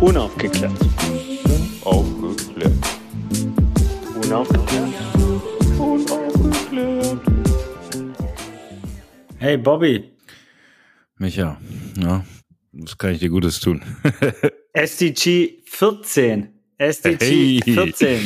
[0.00, 0.72] Unaufgeklärt.
[1.84, 2.72] Aufgeklärt.
[4.24, 4.94] Unaufgeklärt.
[5.78, 7.20] Unaufgeklärt.
[9.38, 10.10] Hey Bobby,
[11.16, 11.58] Micha,
[11.96, 12.24] ja,
[12.72, 13.82] was kann ich dir Gutes tun?
[14.74, 16.48] SDG 14.
[16.78, 17.72] SDG Hey.
[17.74, 18.20] 14.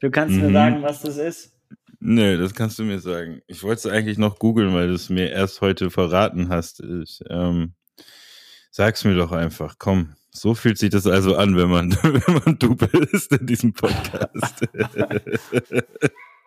[0.00, 0.52] Du kannst mir Mhm.
[0.52, 1.52] sagen, was das ist?
[2.00, 3.42] Nö, das kannst du mir sagen.
[3.46, 6.80] Ich wollte es eigentlich noch googeln, weil du es mir erst heute verraten hast.
[6.80, 7.74] Ich, ähm,
[8.70, 10.14] sag's mir doch einfach, komm.
[10.32, 14.66] So fühlt sich das also an, wenn man, wenn man du bist in diesem Podcast.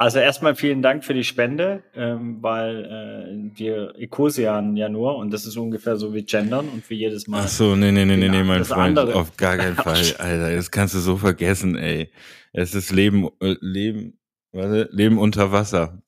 [0.04, 5.32] Also erstmal vielen Dank für die Spende, ähm, weil äh, wir Ecosian ja nur und
[5.32, 7.44] das ist ungefähr so wie Gendern und wie jedes Mal.
[7.44, 9.18] Ach so, nee, nee, nee, nee, nee, mein Freund, andere.
[9.18, 12.12] auf gar keinen Fall, Alter, das kannst du so vergessen, ey.
[12.54, 14.18] Es ist Leben, äh, Leben,
[14.52, 16.02] warte, Leben unter Wasser.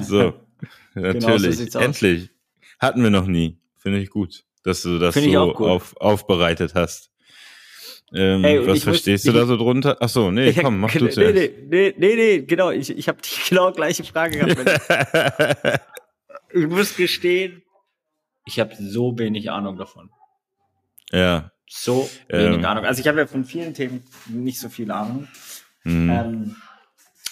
[0.00, 0.34] so,
[0.94, 1.84] natürlich, sieht's aus.
[1.84, 2.30] endlich.
[2.80, 6.74] Hatten wir noch nie, finde ich gut, dass du das Finde ich so auf, aufbereitet
[6.74, 7.10] hast.
[8.12, 9.96] Ähm, Ey, was ich muss- verstehst du ich- da so drunter?
[10.00, 11.34] Ach so, nee, Ich- komm, mach du zuerst.
[11.34, 15.80] nee, nee, nee, nee, genau, ich, ich habe die genau gleiche Frage gehabt.
[16.52, 17.62] ich muss gestehen,
[18.46, 20.10] ich habe so wenig Ahnung davon.
[21.10, 22.64] ja, So wenig Ähm.
[22.64, 22.84] Ahnung.
[22.84, 25.28] Also ich habe ja von vielen Themen nicht so viel Ahnung.
[25.82, 26.10] hm.
[26.10, 26.56] Ähm,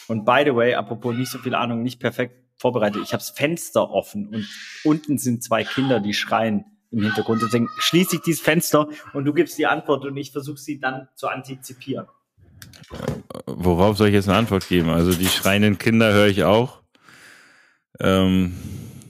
[0.09, 3.03] und by the way, apropos nicht so viel Ahnung, nicht perfekt vorbereitet.
[3.05, 4.49] Ich habe das Fenster offen und
[4.85, 7.43] unten sind zwei Kinder, die schreien im Hintergrund.
[7.43, 11.09] Deswegen schließe ich dieses Fenster und du gibst die Antwort und ich versuche sie dann
[11.15, 12.07] zu antizipieren.
[13.47, 14.91] Worauf soll ich jetzt eine Antwort geben?
[14.91, 16.83] Also die schreienden Kinder höre ich auch.
[18.01, 18.55] Ähm,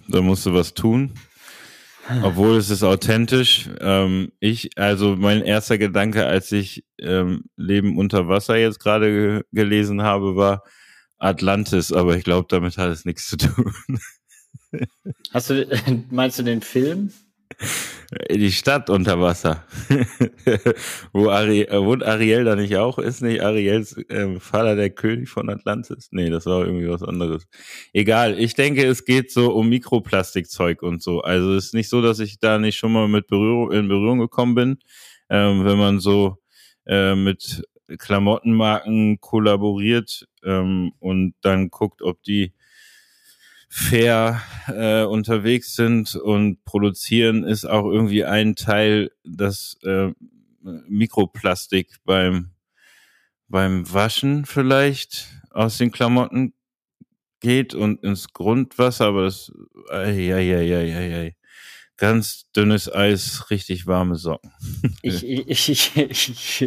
[0.09, 1.13] da musst du was tun.
[2.23, 3.69] Obwohl es ist authentisch.
[3.81, 9.43] Ähm, ich, also mein erster Gedanke, als ich ähm, Leben unter Wasser jetzt gerade ge
[9.53, 10.65] gelesen habe, war
[11.19, 13.73] Atlantis, aber ich glaube, damit hat es nichts zu tun.
[15.33, 15.67] Hast du,
[16.11, 17.13] meinst du den Film?
[18.31, 19.65] Die Stadt unter Wasser.
[21.13, 22.99] Wo Ari äh, wohnt Ariel da nicht auch?
[22.99, 26.09] Ist nicht Ariels ähm, Vater der König von Atlantis?
[26.11, 27.47] Nee, das war irgendwie was anderes.
[27.93, 31.23] Egal, ich denke, es geht so um Mikroplastikzeug und so.
[31.23, 34.19] Also es ist nicht so, dass ich da nicht schon mal mit Berührung, in Berührung
[34.19, 34.79] gekommen bin.
[35.31, 36.37] Ähm, wenn man so
[36.87, 37.63] äh, mit
[37.99, 42.53] Klamottenmarken kollaboriert ähm, und dann guckt, ob die
[43.75, 50.13] fair äh, unterwegs sind und produzieren, ist auch irgendwie ein Teil, das äh,
[50.61, 52.51] Mikroplastik beim
[53.49, 56.53] beim Waschen vielleicht aus den Klamotten
[57.41, 59.51] geht und ins Grundwasser, aber das
[59.91, 61.37] ei, ei, ei, ei, ei.
[62.03, 64.51] Ganz dünnes Eis, richtig warme Socken.
[65.05, 66.63] Ich, ich, ich, ich, ich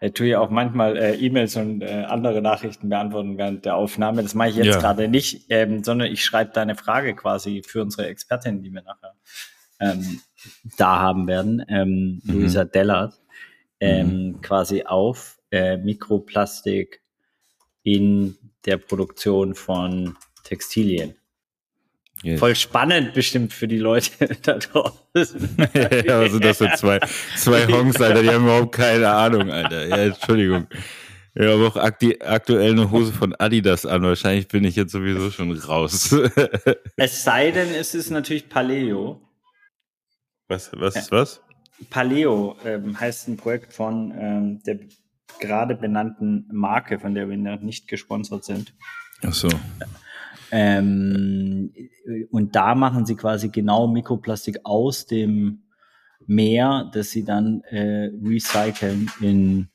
[0.00, 4.22] äh, tue ja auch manchmal äh, E-Mails und äh, andere Nachrichten beantworten während der Aufnahme.
[4.22, 4.78] Das mache ich jetzt Ja.
[4.80, 9.14] gerade nicht, ähm, sondern ich schreibe deine Frage quasi für unsere Expertin, die wir nachher
[9.80, 10.20] ähm,
[10.78, 12.32] da haben werden, ähm, Mhm.
[12.32, 13.20] Luisa Dellert,
[13.80, 17.02] ähm, quasi auf äh, Mikroplastik
[17.82, 21.16] in der Produktion von Textilien.
[22.22, 22.38] Yes.
[22.38, 24.10] Voll spannend bestimmt für die Leute
[24.42, 25.56] da draußen.
[25.74, 27.00] ja, was sind das für zwei,
[27.36, 28.22] zwei Honks, Alter?
[28.22, 29.86] Die haben überhaupt keine Ahnung, Alter.
[29.86, 30.66] Ja, Entschuldigung.
[31.34, 34.02] Ich habe auch aktuell eine Hose von Adidas an.
[34.02, 36.14] Wahrscheinlich bin ich jetzt sowieso schon raus.
[36.96, 39.22] Es sei denn, es ist natürlich Paleo.
[40.48, 41.40] was, was ist was?
[41.88, 44.80] Paleo ähm, heißt ein Projekt von ähm, der
[45.38, 48.74] gerade benannten Marke, von der wir noch nicht gesponsert sind.
[49.22, 49.48] Ach so.
[50.50, 51.72] Ähm,
[52.30, 55.62] und da machen sie quasi genau Mikroplastik aus dem
[56.26, 59.68] Meer, das sie dann äh, recyceln in,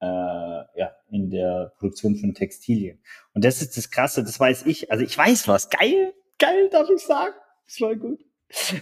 [0.00, 2.98] äh, ja, in der Produktion von Textilien.
[3.34, 4.90] Und das ist das Krasse, das weiß ich.
[4.90, 5.70] Also ich weiß was.
[5.70, 7.34] Geil, geil, darf ich sagen.
[7.66, 8.20] Das war gut.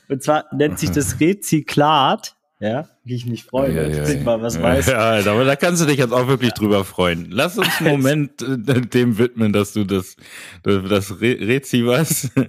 [0.09, 2.37] Und zwar nennt sich das Rezyklat.
[2.63, 4.23] Ja, wie ich mich freue, Ja, ja, ich ja.
[4.23, 4.87] mal was weiß.
[4.87, 7.27] Ja, Alter, aber da kannst du dich jetzt auch wirklich drüber freuen.
[7.29, 10.17] Lass uns einen Moment äh, dem widmen, dass du das,
[10.63, 12.31] das, das Re Rezi was?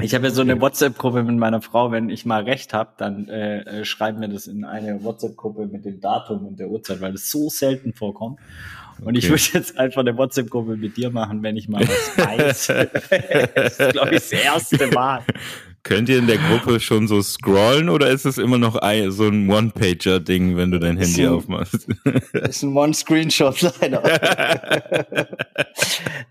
[0.00, 1.90] Ich habe ja so eine WhatsApp-Gruppe mit meiner Frau.
[1.90, 5.84] Wenn ich mal recht habe, dann äh, äh, schreiben wir das in eine WhatsApp-Gruppe mit
[5.84, 8.38] dem Datum und der Uhrzeit, weil das so selten vorkommt.
[9.04, 9.32] Und ich Okay.
[9.32, 12.66] würde jetzt einfach eine WhatsApp-Gruppe mit dir machen, wenn ich mal was weiß.
[13.54, 15.22] das ist, glaube ich, das erste Mal.
[15.82, 19.28] Könnt ihr in der Gruppe schon so scrollen oder ist es immer noch ein, so
[19.28, 21.36] ein One-Pager-Ding, wenn du dein Handy So.
[21.36, 21.86] aufmachst?
[22.04, 24.02] Das ist ein One-Screenshot leider.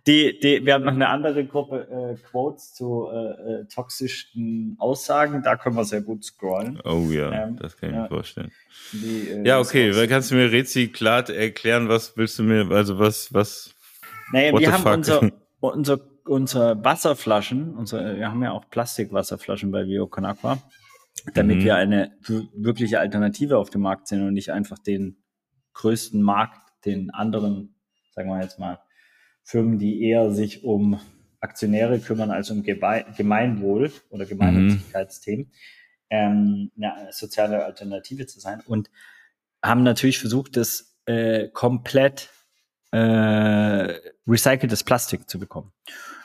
[0.08, 5.42] die, die, wir haben noch eine andere Gruppe äh, Quotes zu äh, äh, toxischen Aussagen.
[5.44, 6.80] Da können wir sehr gut scrollen.
[6.84, 8.04] Oh ja, Ähm, das kann ich ja.
[8.04, 8.52] mir vorstellen.
[8.94, 13.00] Die, äh, Ja, okay, weil kannst du mir Rezyklat erklären, was willst du mir, also
[13.00, 13.74] was, was,
[14.32, 14.94] Naja, wir haben fuck?
[14.94, 16.00] unser, unser,
[16.30, 20.60] unser Wasserflaschen, unser, wir haben ja auch Plastikwasserflaschen bei Bio Con Aqua.
[21.34, 21.64] damit mhm.
[21.64, 22.12] wir eine
[22.54, 25.18] wirkliche Alternative auf dem Markt sind und nicht einfach den
[25.74, 27.76] größten Markt, den anderen,
[28.14, 28.80] sagen wir jetzt mal,
[29.44, 31.00] Firmen, die eher sich um
[31.42, 35.52] Aktionäre kümmern als um Gemeinwohl oder Gemeinnützigkeitsthemen, mhm.
[36.10, 38.90] ähm, eine soziale Alternative zu sein und
[39.64, 42.30] haben natürlich versucht, das äh, komplett
[42.92, 43.94] äh,
[44.28, 45.72] recyceltes Plastik zu bekommen.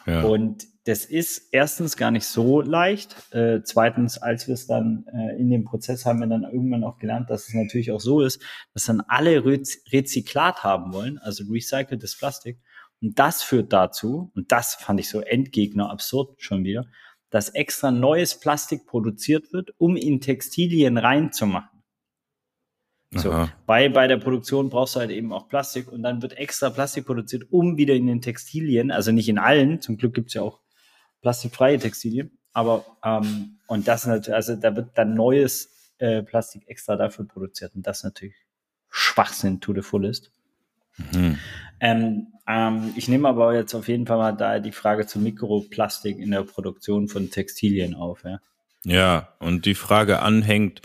[0.07, 0.23] Ja.
[0.23, 3.17] Und das ist erstens gar nicht so leicht.
[3.33, 6.99] Äh, zweitens, als wir es dann äh, in dem Prozess haben wir dann irgendwann auch
[6.99, 8.43] gelernt, dass es natürlich auch so ist,
[8.75, 12.59] dass dann alle Rez Rezyklat haben wollen, also recyceltes Plastik.
[13.01, 16.87] Und das führt dazu, und das fand ich so Endgegner absurd schon wieder,
[17.31, 21.74] dass extra neues Plastik produziert wird, um in Textilien reinzumachen.
[23.21, 26.71] So, bei, bei der Produktion brauchst du halt eben auch Plastik und dann wird extra
[26.71, 30.43] Plastik produziert, um wieder in den Textilien, also nicht in allen, zum Glück gibt's ja
[30.43, 30.61] auch
[31.23, 36.97] plastikfreie Textilien, aber ähm, und das natürlich, also da wird dann neues äh, Plastik extra
[36.97, 38.35] dafür produziert und das natürlich
[38.91, 40.31] Schwachsinn to the fullest.
[41.13, 41.39] Mhm.
[41.81, 46.19] Ähm, ähm, ich nehme aber jetzt auf jeden Fall mal da die Frage zu Mikroplastik
[46.19, 48.23] in der Produktion von Textilien auf.
[48.25, 48.41] Ja,
[48.85, 50.83] ja und die Frage anhängt,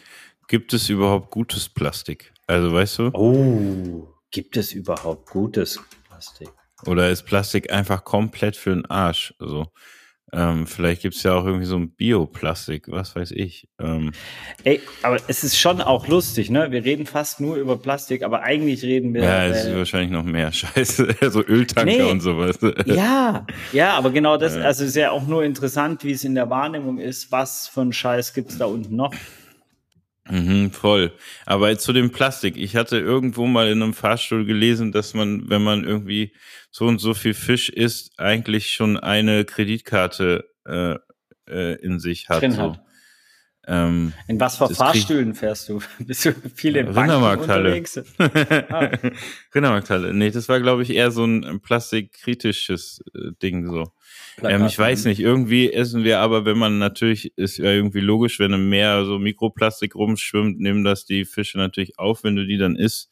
[0.50, 2.34] gibt es überhaupt gutes Plastik?
[2.48, 3.12] Also weißt du?
[3.14, 6.50] Oh, gibt es überhaupt gutes Plastik?
[6.86, 9.34] Oder ist Plastik einfach komplett für den Arsch?
[9.40, 9.68] Also
[10.32, 13.68] ähm, vielleicht gibt es ja auch irgendwie so ein Bioplastik, was weiß ich.
[13.80, 14.12] Ähm.
[14.64, 16.72] Ey, aber es ist schon auch lustig, ne?
[16.72, 19.24] Wir reden fast nur über Plastik, aber eigentlich reden wir.
[19.24, 22.60] Ja, es äh, ist wahrscheinlich noch mehr Scheiße, so Öltanker nee, und sowas.
[22.86, 26.50] Ja, ja, aber genau das, also ist ja auch nur interessant, wie es in der
[26.50, 29.14] Wahrnehmung ist, was für ein Scheiß gibt es da unten noch.
[30.30, 31.12] Mhm, voll.
[31.46, 32.56] Aber zu dem Plastik.
[32.56, 36.34] Ich hatte irgendwo mal in einem Fahrstuhl gelesen, dass man, wenn man irgendwie
[36.72, 40.96] so und so viel Fisch isst, eigentlich schon eine Kreditkarte äh,
[41.50, 42.42] äh, in sich hat.
[42.42, 42.62] Drin so.
[42.62, 42.84] hat.
[43.68, 45.82] Ähm, in was für Fahrstühlen fährst du?
[46.00, 47.70] Bist du viel in Rindermarkthalle.
[47.70, 48.00] unterwegs?
[48.70, 48.90] ah.
[49.54, 50.14] Rindermarkthalle.
[50.14, 53.92] Nee, das war, glaube ich, eher so ein plastikkritisches äh, Ding so.
[54.44, 58.40] Ähm, ich weiß nicht, irgendwie essen wir aber, wenn man natürlich, ist ja irgendwie logisch,
[58.40, 62.58] wenn im Meer so Mikroplastik rumschwimmt, nehmen das die Fische natürlich auf, wenn du die
[62.58, 63.12] dann isst.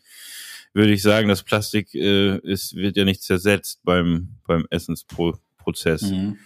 [0.74, 6.04] Würde ich sagen, das Plastik äh, ist, wird ja nicht zersetzt beim, beim Essensprozess.
[6.04, 6.38] Mhm.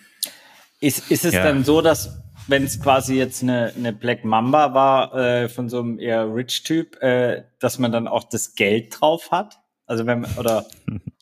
[0.80, 1.44] Ist, ist es ja.
[1.44, 5.80] dann so, dass wenn es quasi jetzt eine, eine Black Mamba war äh, von so
[5.80, 9.60] einem eher Rich-Typ, äh, dass man dann auch das Geld drauf hat?
[9.86, 10.66] Also wenn oder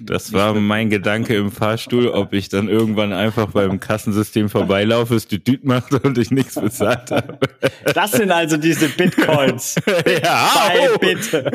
[0.00, 5.28] Das war mein Gedanke im Fahrstuhl, ob ich dann irgendwann einfach beim Kassensystem vorbeilaufe, es
[5.28, 7.38] die Düt macht und ich nichts bezahlt habe.
[7.94, 9.74] Das sind also diese Bitcoins.
[10.22, 10.50] ja,
[10.94, 10.98] oh.
[10.98, 11.50] bitte.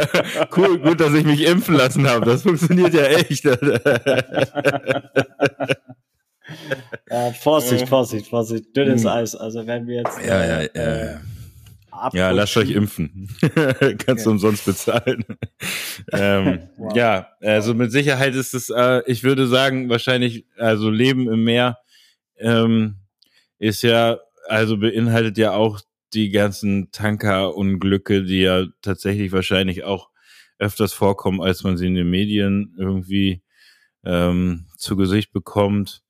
[0.56, 2.24] cool, gut, dass ich mich impfen lassen habe.
[2.24, 3.44] Das funktioniert ja echt.
[3.44, 3.54] ja,
[7.40, 8.76] Vorsicht, Vorsicht, Vorsicht.
[8.76, 9.10] Dünnes hm.
[9.10, 9.34] Eis.
[9.36, 10.18] Also wenn wir jetzt.
[10.24, 11.20] Ja, ja, ja.
[12.12, 13.28] Ja, lasst euch impfen.
[13.98, 15.24] Kannst du umsonst bezahlen.
[16.12, 16.96] ähm, wow.
[16.96, 21.78] Ja, also mit Sicherheit ist es, äh, ich würde sagen, wahrscheinlich, also Leben im Meer
[22.36, 22.96] ähm,
[23.58, 24.18] ist ja,
[24.48, 25.80] also beinhaltet ja auch
[26.14, 30.08] die ganzen Tankerunglücke, die ja tatsächlich wahrscheinlich auch
[30.58, 33.42] öfters vorkommen, als man sie in den Medien irgendwie
[34.04, 36.02] ähm, zu Gesicht bekommt.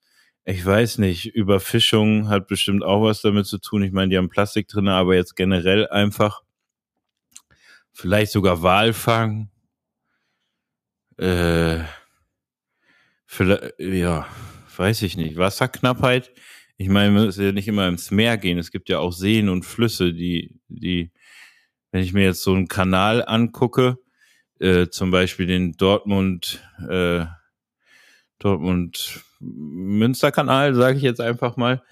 [0.50, 3.82] Ich weiß nicht, Überfischung hat bestimmt auch was damit zu tun.
[3.82, 6.40] Ich meine, die haben Plastik drin, aber jetzt generell einfach
[7.92, 9.50] vielleicht sogar Walfang.
[11.18, 11.80] Äh,
[13.26, 14.26] vielleicht, ja,
[14.74, 15.36] weiß ich nicht.
[15.36, 16.32] Wasserknappheit.
[16.78, 18.56] Ich meine, man muss ja nicht immer ins Meer gehen.
[18.56, 21.12] Es gibt ja auch Seen und Flüsse, die, die,
[21.92, 23.98] wenn ich mir jetzt so einen Kanal angucke,
[24.60, 27.26] äh, zum Beispiel den Dortmund, äh,
[28.38, 31.82] Dortmund Münsterkanal, sage ich jetzt einfach mal,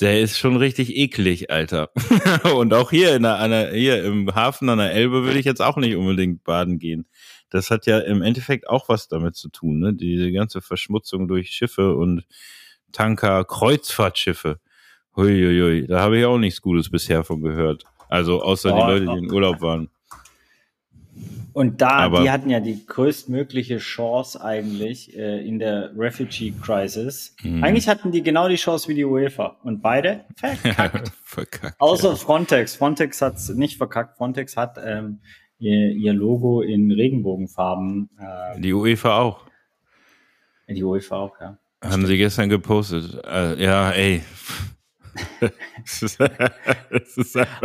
[0.00, 1.90] der ist schon richtig eklig, Alter.
[2.56, 5.62] und auch hier in der, einer, hier im Hafen an der Elbe würde ich jetzt
[5.62, 7.06] auch nicht unbedingt baden gehen.
[7.50, 9.94] Das hat ja im Endeffekt auch was damit zu tun, ne?
[9.94, 12.24] Diese ganze Verschmutzung durch Schiffe und
[12.90, 14.58] Tanker, Kreuzfahrtschiffe.
[15.16, 17.84] Huiuiui, da habe ich auch nichts Gutes bisher von gehört.
[18.08, 19.88] Also außer oh, die Leute, die in Urlaub waren.
[21.54, 27.36] Und da, Aber die hatten ja die größtmögliche Chance eigentlich äh, in der Refugee Crisis.
[27.44, 27.62] Mhm.
[27.62, 31.12] Eigentlich hatten die genau die Chance wie die UEFA und beide verkackt.
[31.22, 32.16] verkackt Außer ja.
[32.16, 32.74] Frontex.
[32.74, 34.16] Frontex hat es nicht verkackt.
[34.16, 35.20] Frontex hat ähm,
[35.60, 38.10] ihr, ihr Logo in Regenbogenfarben.
[38.18, 39.46] Äh, die UEFA auch.
[40.68, 41.56] Die UEFA auch, ja.
[41.80, 42.06] Haben Stimmt.
[42.08, 43.22] sie gestern gepostet.
[43.24, 44.22] Äh, ja, ey,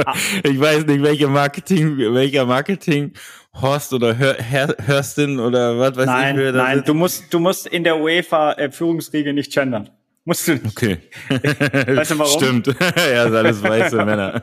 [0.06, 0.14] Ah.
[0.44, 3.14] ich weiß nicht, welche Marketing, welcher Marketing
[3.54, 6.46] Horst oder Hör, Her, Hörstin oder was weiß nein, ich.
[6.46, 9.90] Nein, nein, du musst, du musst in der UEFA äh, nicht gendern.
[10.26, 10.66] Musst du nicht.
[10.66, 11.00] Okay.
[11.30, 12.40] Weißt du warum?
[12.40, 12.68] Stimmt.
[12.96, 14.36] ja, sind alles weiße Männer.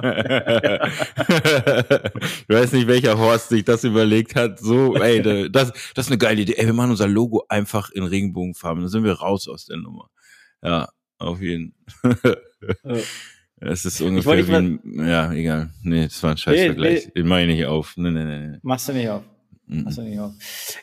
[2.48, 4.58] ich weiß nicht, welcher Horst sich das überlegt hat.
[4.58, 6.54] So, ey, das, das ist eine geile Idee.
[6.56, 8.82] Ey, wir machen unser Logo einfach in Regenbogenfarben.
[8.82, 10.10] Dann sind wir raus aus der Nummer.
[10.60, 12.42] Ja, auf jeden Fall.
[13.58, 15.70] Es ist ungefähr wie ein, ja, egal.
[15.82, 16.92] Nee, das war ein Scheißvergleich.
[16.92, 17.12] Nee, nee.
[17.22, 17.96] Den mach ich nicht auf.
[17.96, 18.58] Nee, nee, nee.
[18.62, 19.22] Machst du nicht auf.
[19.84, 20.02] Also,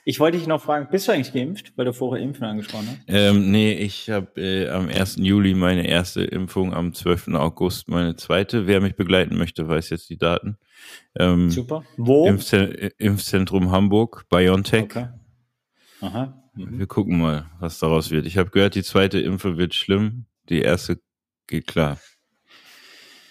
[0.04, 3.00] ich wollte dich noch fragen, bist du eigentlich geimpft, weil du vorher Impfen angesprochen hast?
[3.08, 5.18] Ähm, nee, ich habe äh, am 1.
[5.20, 7.30] Juli meine erste Impfung, am 12.
[7.30, 8.68] August meine zweite.
[8.68, 10.58] Wer mich begleiten möchte, weiß jetzt die Daten.
[11.18, 11.86] Ähm, Super.
[11.96, 12.28] Wo?
[12.28, 12.66] Impfze
[12.98, 14.84] Impfzentrum Hamburg, BioNTech.
[14.84, 15.08] Okay.
[16.02, 16.44] Aha.
[16.56, 16.80] Mhm.
[16.80, 18.26] Wir gucken mal, was daraus wird.
[18.26, 21.00] Ich habe gehört, die zweite Impfe wird schlimm, die erste
[21.48, 22.00] geht klar.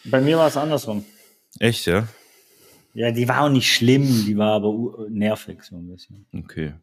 [0.04, 1.04] Bei mir war es andersrum.
[1.58, 2.08] Echt, ja?
[2.94, 4.74] Ja, die war auch nicht schlimm, die war aber
[5.08, 6.26] nervig so ein bisschen.
[6.36, 6.74] Okay.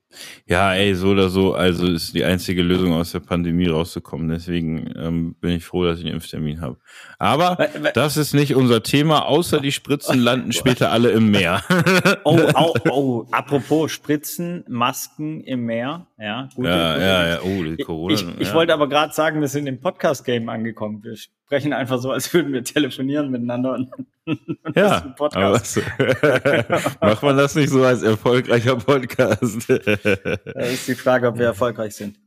[0.47, 4.27] Ja, ey, so oder so, also ist die einzige Lösung aus der Pandemie rauszukommen.
[4.27, 6.77] Deswegen ähm, bin ich froh, dass ich einen Impftermin habe.
[7.19, 11.61] Aber weil, das ist nicht unser Thema, außer die Spritzen landen später alle im Meer.
[12.23, 16.49] oh, oh, oh, apropos Spritzen, Masken im Meer, ja.
[16.55, 17.05] Gute, ja, gute.
[17.05, 18.15] ja, ja, oh, die Corona.
[18.15, 18.53] Ich, ich ja.
[18.55, 21.03] wollte aber gerade sagen, wir sind im Podcast-Game angekommen.
[21.03, 21.15] Wir
[21.50, 23.89] sprechen einfach so, als würden wir telefonieren miteinander und
[24.75, 25.82] ja, Podcast.
[27.01, 29.68] macht man das nicht so als erfolgreicher Podcast?
[29.68, 32.20] das ist die Frage, ob wir erfolgreich sind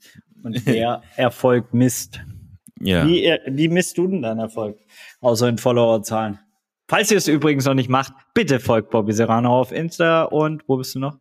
[0.42, 2.20] und wer Erfolg misst.
[2.80, 3.06] Ja.
[3.06, 4.76] Wie, wie misst du denn deinen Erfolg?
[5.20, 6.40] Außer in Followerzahlen.
[6.88, 10.78] Falls ihr es übrigens noch nicht macht, bitte folgt Bobby Serrano auf Insta und wo
[10.78, 11.16] bist du noch?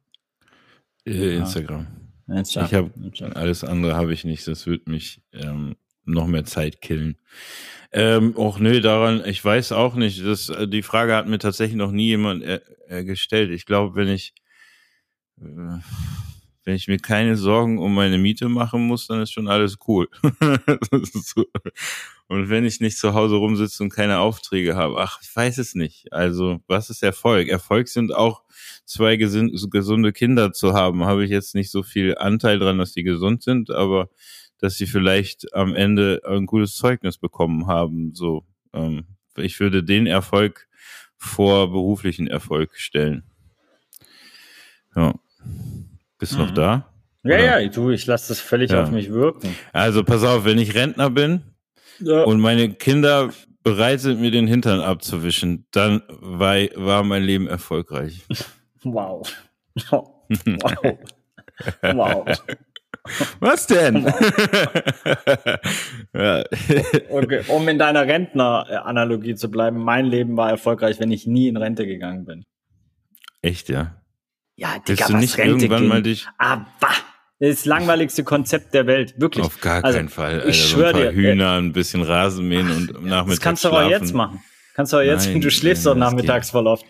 [1.05, 1.86] Äh, Instagram.
[2.27, 2.91] Instagram.
[3.13, 4.48] Ich habe alles andere habe ich nicht.
[4.48, 7.17] Das wird mich ähm, noch mehr Zeit killen.
[7.93, 10.25] Ähm, nö, daran, ich weiß auch nicht.
[10.25, 13.51] Das, äh, die Frage hat mir tatsächlich noch nie jemand äh, äh, gestellt.
[13.51, 14.33] Ich glaube, wenn ich,
[15.41, 15.79] äh,
[16.63, 20.07] wenn ich mir keine Sorgen um meine Miete machen muss, dann ist schon alles cool.
[21.13, 21.45] so.
[22.27, 25.75] Und wenn ich nicht zu Hause rumsitze und keine Aufträge habe, ach, ich weiß es
[25.75, 26.13] nicht.
[26.13, 27.50] Also, was ist Erfolg?
[27.50, 28.43] Erfolg sind auch
[28.86, 31.03] zwei gesunde Kinder zu haben.
[31.03, 34.10] Habe ich jetzt nicht so viel Anteil dran, dass die gesund sind, aber
[34.62, 38.13] dass sie vielleicht am Ende ein gutes Zeugnis bekommen haben.
[38.13, 40.68] So, ähm, ich würde den Erfolg
[41.18, 43.24] vor beruflichen Erfolg stellen.
[44.96, 45.15] Ja.
[46.18, 46.46] Bist du mhm.
[46.46, 46.94] noch da?
[47.24, 47.62] Ja, Oder?
[47.62, 48.84] ja, du, ich lasse das völlig ja.
[48.84, 49.56] auf mich wirken.
[49.74, 51.41] Also pass auf, wenn ich Rentner bin
[52.00, 52.24] ja.
[52.24, 53.32] und meine Kinder
[53.63, 58.24] bereit sind, mir den Hintern abzuwischen, dann war, war mein Leben erfolgreich.
[58.84, 59.22] Wow.
[59.91, 60.25] Wow.
[61.84, 62.25] wow.
[63.39, 64.05] Was denn?
[66.13, 66.43] ja.
[67.10, 71.58] okay, um in deiner Rentner-Analogie zu bleiben, mein Leben war erfolgreich, wenn ich nie in
[71.58, 72.46] Rente gegangen bin.
[73.41, 74.01] Echt, ja?
[74.55, 75.89] Ja, Digga, du nicht Rente irgendwann gehen?
[75.89, 76.27] mal dich.
[76.38, 76.67] Aber
[77.39, 79.43] das langweiligste Konzept der Welt, wirklich.
[79.43, 80.34] Auf gar also, keinen Fall.
[80.36, 80.48] Alter.
[80.48, 84.13] Ich schwöre so dir, Hühner, ein bisschen Rasenmähen und nachmittags Das kannst du aber jetzt
[84.13, 84.43] machen.
[84.75, 86.86] Kannst du aber jetzt, Nein, du schläfst doch nachmittags voll oft.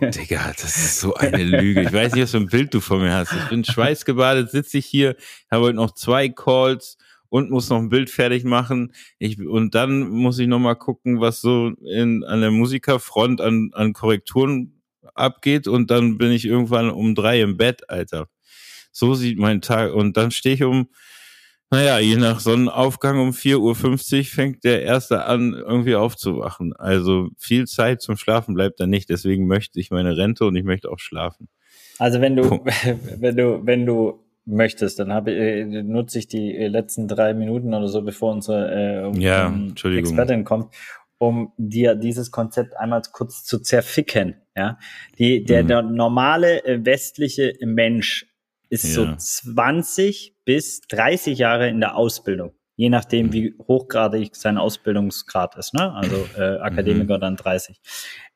[0.00, 1.82] Digga, das ist so eine Lüge.
[1.82, 3.32] Ich weiß nicht, was für ein Bild du von mir hast.
[3.32, 5.16] Ich bin schweißgebadet, sitze ich hier,
[5.50, 8.92] habe heute noch zwei Calls und muss noch ein Bild fertig machen.
[9.18, 13.70] Ich, und dann muss ich noch mal gucken, was so in, an der Musikerfront an,
[13.72, 14.82] an Korrekturen
[15.14, 15.66] abgeht.
[15.66, 18.28] Und dann bin ich irgendwann um drei im Bett, Alter.
[18.92, 19.94] So sieht mein Tag.
[19.94, 20.88] Und dann stehe ich um
[21.70, 26.74] naja, je nach Sonnenaufgang um 4.50 Uhr fängt der Erste an, irgendwie aufzuwachen.
[26.76, 29.08] Also viel Zeit zum Schlafen bleibt da nicht.
[29.08, 31.48] Deswegen möchte ich meine Rente und ich möchte auch schlafen.
[31.98, 32.42] Also wenn du,
[33.18, 37.72] wenn du, wenn du möchtest, dann habe äh, nutze ich die äh, letzten drei Minuten
[37.72, 40.74] oder so, bevor unsere äh, um, ja, Expertin kommt,
[41.18, 44.36] um dir dieses Konzept einmal kurz zu zerficken.
[44.56, 44.78] Ja,
[45.18, 45.68] die, der, mhm.
[45.68, 48.26] der normale äh, westliche Mensch
[48.70, 48.92] ist ja.
[48.94, 53.32] so 20 bis 30 Jahre in der Ausbildung, je nachdem, mhm.
[53.32, 55.74] wie hochgradig sein Ausbildungsgrad ist.
[55.74, 55.92] Ne?
[55.92, 57.20] Also äh, Akademiker mhm.
[57.20, 57.80] dann 30.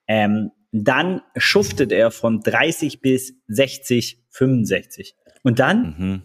[0.07, 5.15] Ähm, dann schuftet er von 30 bis 60, 65.
[5.45, 6.23] Und dann, mhm.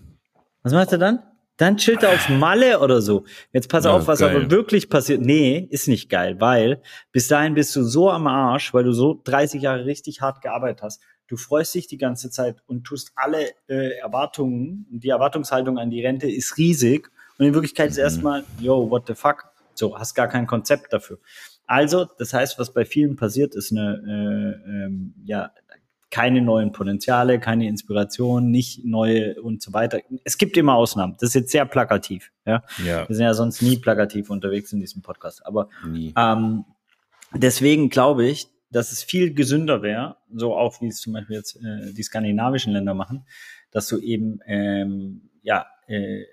[0.64, 1.20] was macht er dann?
[1.58, 3.26] Dann chillt er auf Malle oder so.
[3.52, 4.34] Jetzt pass ja, auf, was geil.
[4.34, 5.22] aber wirklich passiert.
[5.22, 9.22] Nee, ist nicht geil, weil bis dahin bist du so am Arsch, weil du so
[9.26, 11.04] 30 Jahre richtig hart gearbeitet hast.
[11.30, 16.04] Du freust dich die ganze Zeit und tust alle äh, Erwartungen, die Erwartungshaltung an die
[16.04, 18.04] Rente ist riesig und in Wirklichkeit ist mhm.
[18.04, 19.46] erstmal, yo, what the fuck?
[19.76, 21.20] So, hast gar kein Konzept dafür.
[21.68, 25.52] Also, das heißt, was bei vielen passiert, ist eine, äh, ähm, ja,
[26.10, 30.00] keine neuen Potenziale, keine Inspiration, nicht neue und so weiter.
[30.24, 31.16] Es gibt immer Ausnahmen.
[31.20, 32.32] Das ist jetzt sehr plakativ.
[32.46, 33.08] Ja, ja.
[33.08, 35.46] wir sind ja sonst nie plakativ unterwegs in diesem Podcast.
[35.46, 35.70] Aber
[36.16, 36.66] ähm,
[37.36, 41.56] deswegen glaube ich, dass es viel gesünder wäre, so auch wie es zum Beispiel jetzt
[41.58, 43.26] äh, die skandinavischen Länder machen,
[43.72, 46.24] dass du eben ähm, ja äh,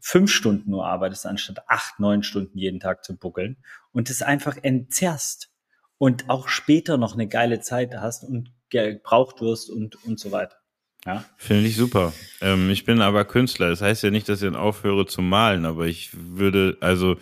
[0.00, 3.56] fünf Stunden nur arbeitest, anstatt acht, neun Stunden jeden Tag zu buckeln
[3.92, 5.50] und es einfach entzerrst
[5.98, 10.56] und auch später noch eine geile Zeit hast und gebraucht wirst und, und so weiter.
[11.04, 11.24] Ja.
[11.36, 12.12] Finde ich super.
[12.40, 13.70] Ähm, ich bin aber Künstler.
[13.70, 17.16] Das heißt ja nicht, dass ich dann aufhöre zu malen, aber ich würde, also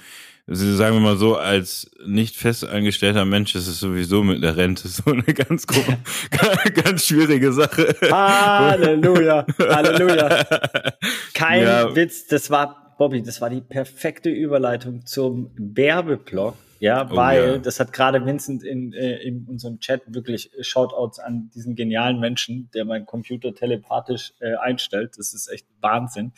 [0.47, 5.11] sagen wir mal so, als nicht festangestellter Mensch ist es sowieso mit der Rente so
[5.11, 5.67] eine ganz,
[6.85, 7.97] ganz schwierige Sache.
[8.03, 10.45] Halleluja, Halleluja.
[11.35, 11.95] Kein ja.
[11.97, 17.59] Witz, das war, Bobby, das war die perfekte Überleitung zum Werbeblock ja, oh, weil ja.
[17.59, 22.71] das hat gerade Vincent in, äh, in unserem Chat wirklich Shoutouts an diesen genialen Menschen,
[22.75, 25.15] der mein Computer telepathisch äh, einstellt.
[25.17, 26.33] Das ist echt Wahnsinn.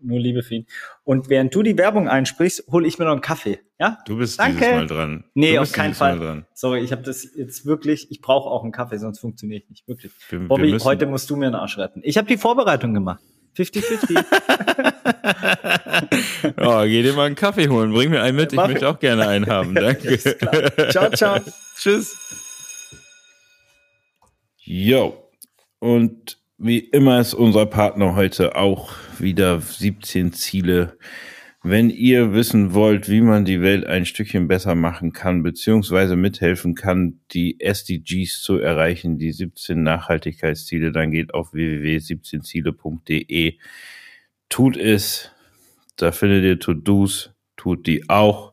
[0.00, 0.66] Nur Liebe für ihn.
[1.04, 3.60] Und während du die Werbung einsprichst, hole ich mir noch einen Kaffee.
[3.78, 3.98] Ja?
[4.06, 4.58] Du bist Danke.
[4.58, 5.24] dieses Mal dran.
[5.34, 6.18] Nee, auf keinen Fall.
[6.18, 6.46] Dran.
[6.52, 9.88] Sorry, ich habe das jetzt wirklich, ich brauche auch einen Kaffee, sonst funktioniert ich nicht.
[9.88, 10.12] Wirklich.
[10.28, 12.00] Wir, Bobby, wir heute musst du mir einen Arsch retten.
[12.04, 13.22] Ich habe die Vorbereitung gemacht.
[13.56, 14.24] 50-50.
[16.60, 17.92] oh, geh dir mal einen Kaffee holen.
[17.92, 18.52] Bring mir einen mit.
[18.52, 19.74] Ich möchte auch gerne einen haben.
[19.74, 20.18] Danke.
[20.90, 21.40] ciao, ciao.
[21.76, 22.16] Tschüss.
[24.58, 25.30] Jo.
[25.78, 30.96] Und wie immer ist unser Partner heute auch wieder 17 Ziele
[31.66, 36.74] wenn ihr wissen wollt, wie man die Welt ein Stückchen besser machen kann, beziehungsweise mithelfen
[36.74, 43.54] kann, die SDGs zu erreichen, die 17 Nachhaltigkeitsziele, dann geht auf www.17ziele.de.
[44.50, 45.30] Tut es.
[45.96, 47.32] Da findet ihr To-Dos.
[47.56, 48.52] Tut die auch.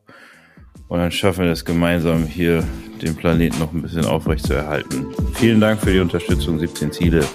[0.88, 2.66] Und dann schaffen wir es gemeinsam hier,
[3.02, 5.08] den Planeten noch ein bisschen aufrecht zu erhalten.
[5.34, 7.26] Vielen Dank für die Unterstützung, 17 Ziele.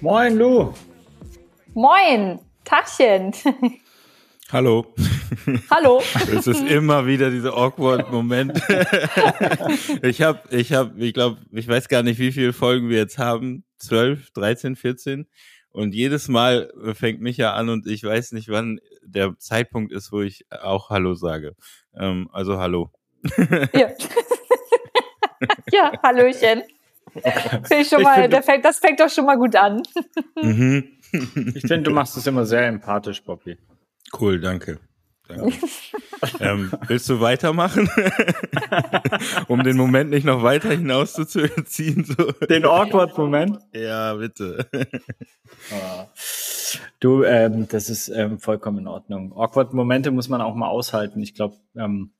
[0.00, 0.72] Moin, Lu.
[1.74, 3.32] Moin, Tachchen.
[4.52, 4.84] Hallo.
[5.70, 6.02] Hallo.
[6.30, 8.60] Es ist immer wieder dieser awkward Moment.
[10.02, 13.16] ich habe, ich habe, ich glaube, ich weiß gar nicht, wie viele Folgen wir jetzt
[13.16, 13.64] haben.
[13.78, 15.26] 12, 13, 14.
[15.70, 20.12] Und jedes Mal fängt mich ja an und ich weiß nicht, wann der Zeitpunkt ist,
[20.12, 21.56] wo ich auch Hallo sage.
[21.96, 22.90] Ähm, also Hallo.
[23.72, 23.88] Ja.
[25.72, 26.64] ja, Hallöchen.
[27.70, 29.82] Ich schon mal, der fängt, das fängt doch schon mal gut an.
[30.40, 30.98] Mhm.
[31.12, 33.58] Ich finde, du machst es immer sehr empathisch, Bobby.
[34.18, 34.78] Cool, danke.
[35.28, 35.52] danke.
[36.40, 37.88] ähm, willst du weitermachen?
[39.48, 42.04] um den Moment nicht noch weiter hinauszuziehen.
[42.04, 42.32] So.
[42.46, 43.58] Den Awkward-Moment?
[43.72, 44.66] Ja, bitte.
[45.70, 46.06] Ah.
[47.00, 49.32] Du, ähm, das ist ähm, vollkommen in Ordnung.
[49.32, 51.20] Awkward-Momente muss man auch mal aushalten.
[51.20, 52.12] Ich glaube, ähm,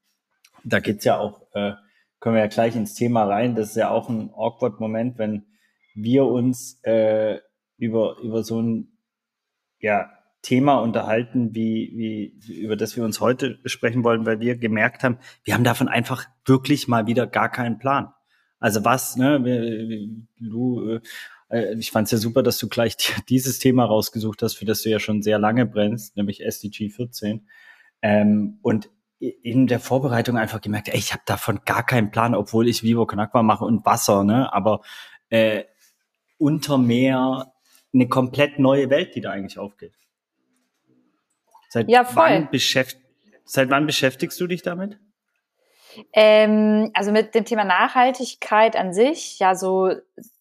[0.64, 1.72] da geht's ja auch, äh,
[2.20, 3.55] können wir ja gleich ins Thema rein.
[3.55, 5.46] Das ist ja auch ein Awkward-Moment, wenn
[5.94, 7.38] wir uns äh,
[7.83, 8.92] über, über so ein
[9.81, 10.09] ja,
[10.40, 11.92] Thema unterhalten, wie,
[12.47, 15.88] wie, über das wir uns heute besprechen wollen, weil wir gemerkt haben, wir haben davon
[15.88, 18.12] einfach wirklich mal wieder gar keinen Plan.
[18.61, 19.40] Also was, ne,
[20.38, 21.01] du,
[21.49, 22.97] äh, ich fand es ja super, dass du gleich
[23.29, 27.49] dieses Thema rausgesucht hast, für das du ja schon sehr lange brennst, nämlich SDG 14.
[28.01, 32.68] Ähm, und in der Vorbereitung einfach gemerkt, ey, ich habe davon gar keinen Plan, obwohl
[32.68, 34.53] ich Vivo Knackbar mache und Wasser, ne?
[34.53, 34.83] Aber
[35.31, 35.64] äh,
[36.38, 37.52] unter Meer
[37.94, 39.92] eine komplett neue Welt, die da eigentlich aufgeht.
[41.68, 42.07] Seit ja.
[42.14, 42.98] Wann beschäft
[43.44, 44.98] Seit wann beschäftigst du dich damit?
[46.14, 49.90] Ähm, also mit dem Thema Nachhaltigkeit an sich, ja, so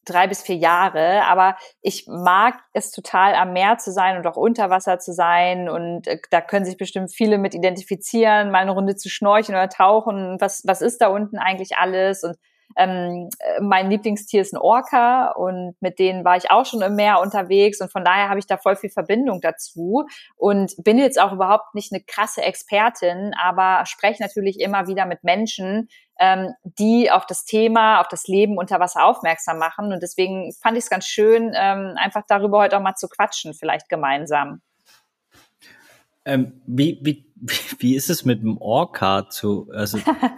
[0.05, 1.25] drei bis vier Jahre.
[1.25, 5.67] Aber ich mag es total, am Meer zu sein und auch unter Wasser zu sein.
[5.67, 9.67] Und äh, da können sich bestimmt viele mit identifizieren, mal eine Runde zu schnorcheln oder
[9.67, 10.37] tauchen.
[10.39, 12.23] Was, was ist da unten eigentlich alles?
[12.23, 12.37] Und
[12.77, 13.29] ähm,
[13.59, 17.81] mein Lieblingstier ist ein Orca und mit denen war ich auch schon im Meer unterwegs
[17.81, 20.05] und von daher habe ich da voll viel Verbindung dazu
[20.35, 25.23] und bin jetzt auch überhaupt nicht eine krasse Expertin, aber spreche natürlich immer wieder mit
[25.23, 30.53] Menschen, ähm, die auf das Thema, auf das Leben unter Wasser aufmerksam machen und deswegen
[30.61, 34.61] fand ich es ganz schön, ähm, einfach darüber heute auch mal zu quatschen, vielleicht gemeinsam.
[36.23, 37.25] Ähm, wie, wie,
[37.79, 39.97] wie ist es mit dem Orca zu, also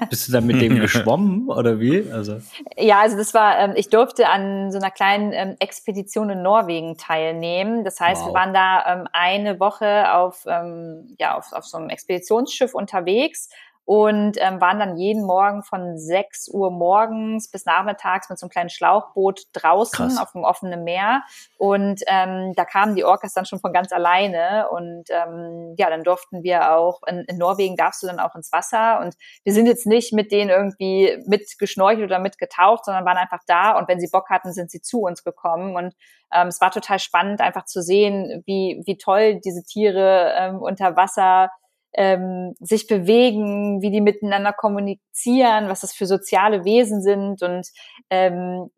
[0.10, 2.10] bist du da mit dem geschwommen oder wie?
[2.12, 2.38] Also.
[2.78, 6.98] Ja, also das war, ähm, ich durfte an so einer kleinen ähm, Expedition in Norwegen
[6.98, 7.84] teilnehmen.
[7.84, 8.30] Das heißt, wow.
[8.30, 13.50] wir waren da ähm, eine Woche auf, ähm, ja, auf, auf so einem Expeditionsschiff unterwegs
[13.86, 18.52] und ähm, waren dann jeden Morgen von 6 Uhr morgens bis nachmittags mit so einem
[18.52, 20.17] kleinen Schlauchboot draußen Krass.
[20.17, 21.24] auf dem offenen Meer.
[21.58, 24.69] Und ähm, da kamen die Orcas dann schon von ganz alleine.
[24.69, 28.54] Und ähm, ja, dann durften wir auch, in, in Norwegen darfst du dann auch ins
[28.54, 29.02] Wasser.
[29.02, 33.78] Und wir sind jetzt nicht mit denen irgendwie mitgeschnorchelt oder mitgetaucht, sondern waren einfach da.
[33.78, 35.76] Und wenn sie Bock hatten, sind sie zu uns gekommen.
[35.76, 35.93] Und
[36.34, 40.96] ähm, es war total spannend, einfach zu sehen, wie, wie toll diese Tiere ähm, unter
[40.96, 41.50] Wasser
[41.93, 47.67] ähm, sich bewegen, wie die miteinander kommunizieren, was das für soziale Wesen sind und
[48.10, 48.69] ähm,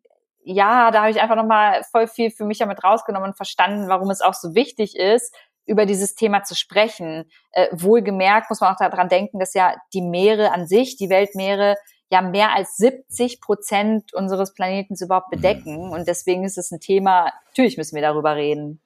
[0.48, 4.10] ja, da habe ich einfach nochmal voll viel für mich damit rausgenommen und verstanden, warum
[4.10, 5.34] es auch so wichtig ist,
[5.66, 7.28] über dieses Thema zu sprechen.
[7.50, 11.76] Äh, wohlgemerkt muss man auch daran denken, dass ja die Meere an sich, die Weltmeere,
[12.10, 15.90] ja mehr als 70 Prozent unseres Planeten überhaupt bedecken.
[15.90, 18.80] Und deswegen ist es ein Thema, natürlich müssen wir darüber reden.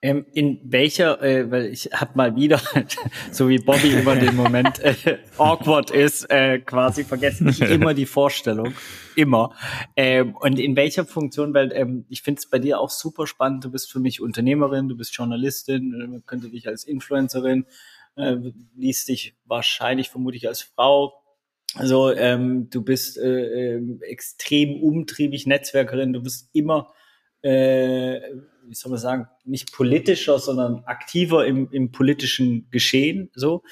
[0.00, 2.60] Ähm, in welcher, äh, weil ich hab mal wieder,
[3.32, 7.48] so wie Bobby immer den Moment äh, awkward ist, äh, quasi vergessen.
[7.48, 8.74] Ich immer die Vorstellung,
[9.16, 9.56] immer.
[9.96, 13.64] Ähm, und in welcher Funktion, weil ähm, ich finde es bei dir auch super spannend,
[13.64, 17.66] du bist für mich Unternehmerin, du bist Journalistin, man könnte dich als Influencerin,
[18.14, 18.36] äh,
[18.76, 21.12] liest dich wahrscheinlich vermutlich als Frau,
[21.74, 26.92] also ähm, du bist äh, äh, extrem umtriebig, Netzwerkerin, du bist immer
[27.42, 28.20] äh,
[28.68, 33.30] wie soll man sagen, nicht politischer, sondern aktiver im, im politischen Geschehen.
[33.34, 33.62] So.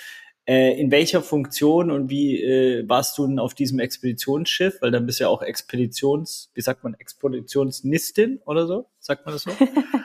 [0.48, 4.80] Äh, in welcher Funktion und wie äh, warst du denn auf diesem Expeditionsschiff?
[4.80, 8.86] Weil dann bist du ja auch Expeditions, wie sagt man, Expeditionsnistin oder so?
[9.00, 9.50] Sagt man das so?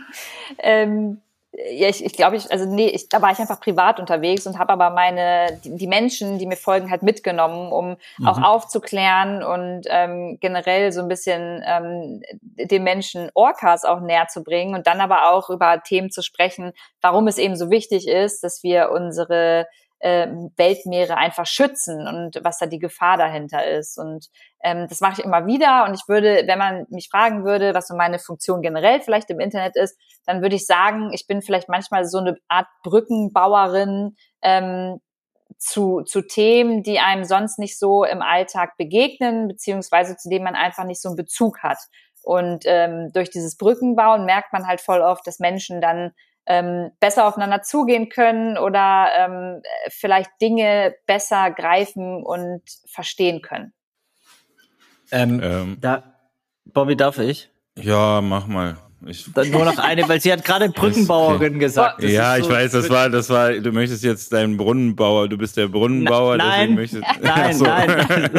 [0.60, 1.21] ähm,
[1.69, 4.58] ja, ich, ich glaube, ich, also nee, ich, da war ich einfach privat unterwegs und
[4.58, 8.28] habe aber meine, die, die, Menschen, die mir folgen, halt mitgenommen, um mhm.
[8.28, 14.43] auch aufzuklären und ähm, generell so ein bisschen ähm, den Menschen Orcas auch näher zu
[14.43, 18.43] bringen und dann aber auch über Themen zu sprechen, warum es eben so wichtig ist,
[18.43, 19.67] dass wir unsere
[20.01, 23.97] äh, Weltmeere einfach schützen und was da die Gefahr dahinter ist.
[23.97, 24.27] Und
[24.63, 25.85] ähm, das mache ich immer wieder.
[25.85, 29.39] Und ich würde, wenn man mich fragen würde, was so meine Funktion generell vielleicht im
[29.39, 34.99] Internet ist, dann würde ich sagen, ich bin vielleicht manchmal so eine Art Brückenbauerin ähm,
[35.57, 40.55] zu, zu Themen, die einem sonst nicht so im Alltag begegnen, beziehungsweise zu denen man
[40.55, 41.77] einfach nicht so einen Bezug hat.
[42.23, 46.11] Und ähm, durch dieses Brückenbauen merkt man halt voll oft, dass Menschen dann
[46.45, 53.73] ähm, besser aufeinander zugehen können oder ähm, vielleicht Dinge besser greifen und verstehen können.
[55.12, 56.15] Ähm, ähm, da,
[56.65, 57.49] Bobby, darf ich?
[57.77, 58.77] Ja, mach mal.
[59.07, 62.03] Ich Dann nur noch eine, weil sie hat gerade Brückenbauerin gesagt.
[62.03, 65.37] Das ja, ich so weiß, das war, das war, du möchtest jetzt deinen Brunnenbauer, du
[65.37, 67.65] bist der Brunnenbauer, Na, nein, möchtest, nein, so.
[67.65, 67.89] nein,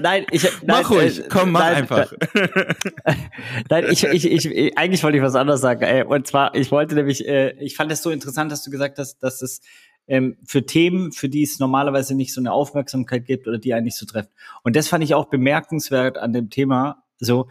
[0.00, 2.12] nein, ich, nein, mach ruhig, äh, komm, mach nein, einfach.
[3.68, 6.94] Nein, ich, ich, ich, eigentlich wollte ich was anderes sagen, ey, und zwar, ich wollte
[6.94, 9.60] nämlich, äh, ich fand es so interessant, dass du gesagt hast, dass es
[10.06, 13.84] ähm, für Themen, für die es normalerweise nicht so eine Aufmerksamkeit gibt oder die einen
[13.84, 14.30] nicht so treffen.
[14.62, 17.48] Und das fand ich auch bemerkenswert an dem Thema, so,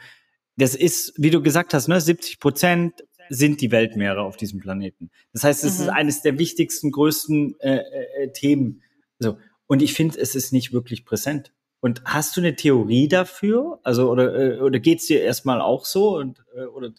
[0.58, 5.12] das ist, wie du gesagt hast, ne, 70 Prozent sind die Weltmeere auf diesem Planeten.
[5.34, 5.84] Das heißt, es mhm.
[5.84, 8.82] ist eines der wichtigsten, größten äh, äh, Themen.
[9.20, 9.38] So.
[9.68, 11.54] Und ich finde, es ist nicht wirklich präsent.
[11.80, 13.80] Und hast du eine Theorie dafür?
[13.84, 16.18] Also, oder, äh, oder geht's dir erstmal auch so?
[16.18, 16.92] Und, äh, oder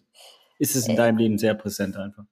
[0.58, 2.24] ist es in deinem Leben sehr präsent einfach?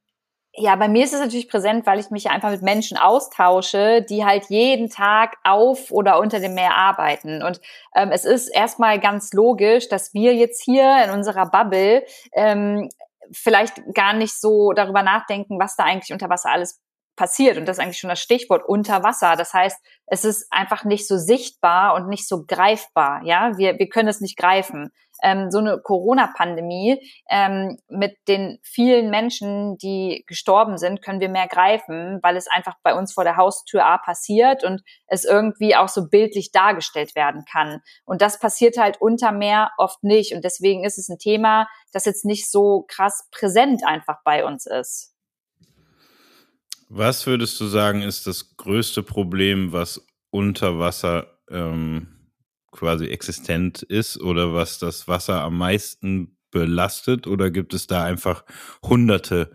[0.58, 4.24] Ja, bei mir ist es natürlich präsent, weil ich mich einfach mit Menschen austausche, die
[4.24, 7.42] halt jeden Tag auf oder unter dem Meer arbeiten.
[7.42, 7.60] Und
[7.94, 12.88] ähm, es ist erstmal ganz logisch, dass wir jetzt hier in unserer Bubble ähm,
[13.32, 16.80] vielleicht gar nicht so darüber nachdenken, was da eigentlich unter Wasser alles
[17.16, 17.58] passiert.
[17.58, 19.36] Und das ist eigentlich schon das Stichwort unter Wasser.
[19.36, 23.22] Das heißt, es ist einfach nicht so sichtbar und nicht so greifbar.
[23.24, 24.90] Ja, wir, wir können es nicht greifen
[25.22, 31.48] ähm, so eine Corona-Pandemie ähm, mit den vielen Menschen, die gestorben sind, können wir mehr
[31.48, 35.88] greifen, weil es einfach bei uns vor der Haustür A passiert und es irgendwie auch
[35.88, 37.80] so bildlich dargestellt werden kann.
[38.04, 40.34] Und das passiert halt unter Meer oft nicht.
[40.34, 44.66] Und deswegen ist es ein Thema, das jetzt nicht so krass präsent einfach bei uns
[44.66, 45.12] ist.
[46.88, 52.15] Was würdest du sagen, ist das größte Problem, was unter Wasser ähm,
[52.76, 57.26] quasi existent ist oder was das Wasser am meisten belastet?
[57.26, 58.44] Oder gibt es da einfach
[58.82, 59.50] hunderte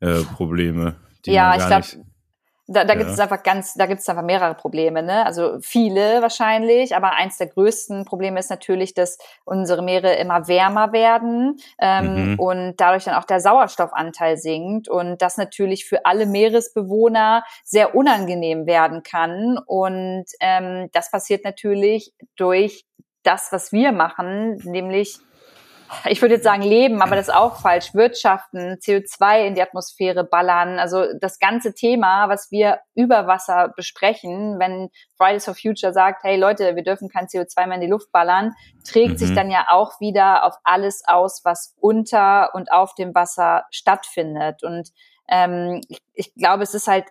[0.00, 0.96] äh, Probleme?
[1.26, 1.86] ja, ich glaube,
[2.70, 2.98] da, da ja.
[2.98, 5.24] gibt es einfach ganz, da gibt es einfach mehrere Probleme, ne?
[5.24, 10.92] Also viele wahrscheinlich, aber eins der größten Probleme ist natürlich, dass unsere Meere immer wärmer
[10.92, 12.38] werden ähm, mhm.
[12.38, 18.66] und dadurch dann auch der Sauerstoffanteil sinkt und das natürlich für alle Meeresbewohner sehr unangenehm
[18.66, 19.58] werden kann.
[19.64, 22.84] Und ähm, das passiert natürlich durch
[23.22, 25.18] das, was wir machen, nämlich
[26.06, 30.24] ich würde jetzt sagen leben, aber das ist auch falsch, wirtschaften, CO2 in die Atmosphäre
[30.24, 30.78] ballern.
[30.78, 36.36] Also das ganze Thema, was wir über Wasser besprechen, wenn Fridays for Future sagt, hey
[36.36, 39.18] Leute, wir dürfen kein CO2 mehr in die Luft ballern, trägt mhm.
[39.18, 44.62] sich dann ja auch wieder auf alles aus, was unter und auf dem Wasser stattfindet.
[44.62, 44.90] Und
[45.28, 47.06] ähm, ich, ich glaube, es ist halt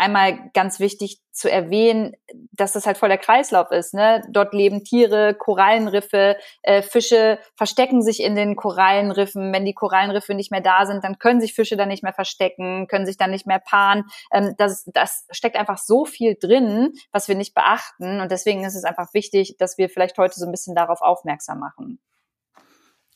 [0.00, 2.14] einmal ganz wichtig zu erwähnen,
[2.52, 3.92] dass das halt voll der Kreislauf ist.
[3.92, 4.22] Ne?
[4.30, 9.52] Dort leben Tiere, Korallenriffe, äh, Fische verstecken sich in den Korallenriffen.
[9.52, 12.88] Wenn die Korallenriffe nicht mehr da sind, dann können sich Fische da nicht mehr verstecken,
[12.88, 14.04] können sich dann nicht mehr paaren.
[14.32, 18.20] Ähm, das, das steckt einfach so viel drin, was wir nicht beachten.
[18.20, 21.60] Und deswegen ist es einfach wichtig, dass wir vielleicht heute so ein bisschen darauf aufmerksam
[21.60, 22.00] machen.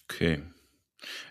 [0.04, 0.42] Okay.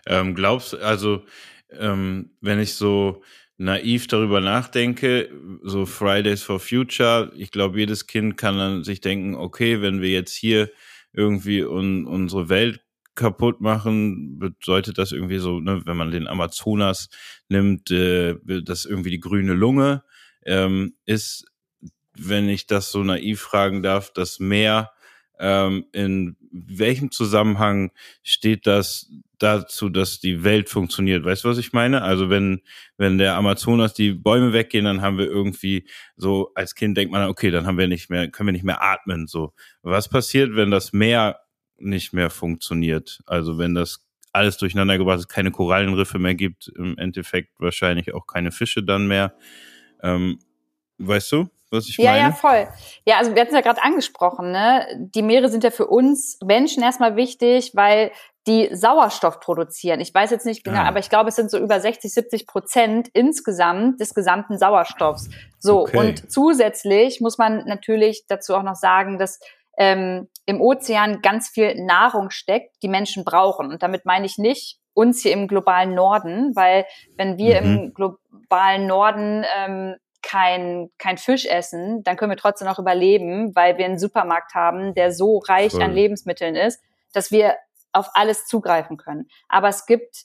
[0.06, 1.24] Ähm, glaubst also,
[1.70, 3.22] ähm, wenn ich so
[3.56, 5.30] naiv darüber nachdenke,
[5.62, 10.10] so Fridays for Future, ich glaube, jedes Kind kann dann sich denken, okay, wenn wir
[10.10, 10.70] jetzt hier
[11.12, 12.80] irgendwie un unsere Welt
[13.14, 17.08] kaputt machen, bedeutet das irgendwie so, ne, wenn man den Amazonas
[17.48, 20.02] nimmt, äh, das irgendwie die grüne Lunge.
[20.44, 21.46] Ähm, ist,
[22.16, 24.90] wenn ich das so naiv fragen darf, das Meer,
[25.38, 27.90] ähm, in welchem Zusammenhang
[28.22, 31.24] steht das dazu, dass die Welt funktioniert?
[31.24, 32.02] Weißt du, was ich meine?
[32.02, 32.62] Also wenn,
[32.96, 37.28] wenn der Amazonas die Bäume weggehen, dann haben wir irgendwie so, als Kind denkt man,
[37.28, 39.52] okay, dann haben wir nicht mehr, können wir nicht mehr atmen, so.
[39.82, 41.40] Was passiert, wenn das Meer
[41.78, 43.20] nicht mehr funktioniert?
[43.26, 48.26] Also wenn das alles durcheinander gebracht ist, keine Korallenriffe mehr gibt, im Endeffekt wahrscheinlich auch
[48.26, 49.34] keine Fische dann mehr.
[50.02, 50.38] Ähm,
[50.98, 51.50] weißt du?
[51.74, 52.22] Was ich ja, meine?
[52.22, 52.68] Ja, voll.
[53.04, 54.86] Ja, also wir hatten es ja gerade angesprochen, ne?
[54.96, 58.10] Die Meere sind ja für uns Menschen erstmal wichtig, weil
[58.46, 60.00] die Sauerstoff produzieren.
[60.00, 60.84] Ich weiß jetzt nicht genau, ja.
[60.84, 65.30] aber ich glaube, es sind so über 60, 70 Prozent insgesamt des gesamten Sauerstoffs.
[65.58, 65.96] So, okay.
[65.96, 69.40] und zusätzlich muss man natürlich dazu auch noch sagen, dass
[69.78, 73.70] ähm, im Ozean ganz viel Nahrung steckt, die Menschen brauchen.
[73.70, 76.84] Und damit meine ich nicht uns hier im globalen Norden, weil
[77.16, 77.76] wenn wir mhm.
[77.76, 83.78] im globalen Norden ähm, kein, kein Fisch essen, dann können wir trotzdem noch überleben, weil
[83.78, 85.82] wir einen Supermarkt haben, der so reich Voll.
[85.82, 86.80] an Lebensmitteln ist,
[87.12, 87.56] dass wir
[87.92, 89.28] auf alles zugreifen können.
[89.48, 90.24] Aber es gibt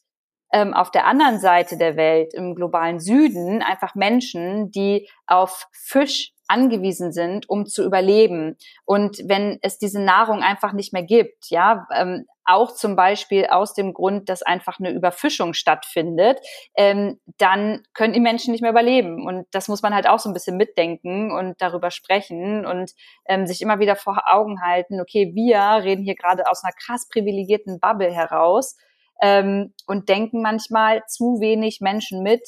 [0.52, 6.32] ähm, auf der anderen Seite der Welt, im globalen Süden, einfach Menschen, die auf Fisch
[6.50, 8.58] angewiesen sind, um zu überleben.
[8.84, 13.76] Und wenn es diese Nahrung einfach nicht mehr gibt, ja, ähm, auch zum Beispiel aus
[13.76, 16.40] dem Grund, dass einfach eine Überfischung stattfindet,
[16.76, 19.28] ähm, dann können die Menschen nicht mehr überleben.
[19.28, 22.92] Und das muss man halt auch so ein bisschen mitdenken und darüber sprechen und
[23.28, 27.08] ähm, sich immer wieder vor Augen halten, okay, wir reden hier gerade aus einer krass
[27.08, 28.76] privilegierten Bubble heraus
[29.22, 32.42] ähm, und denken manchmal zu wenig Menschen mit,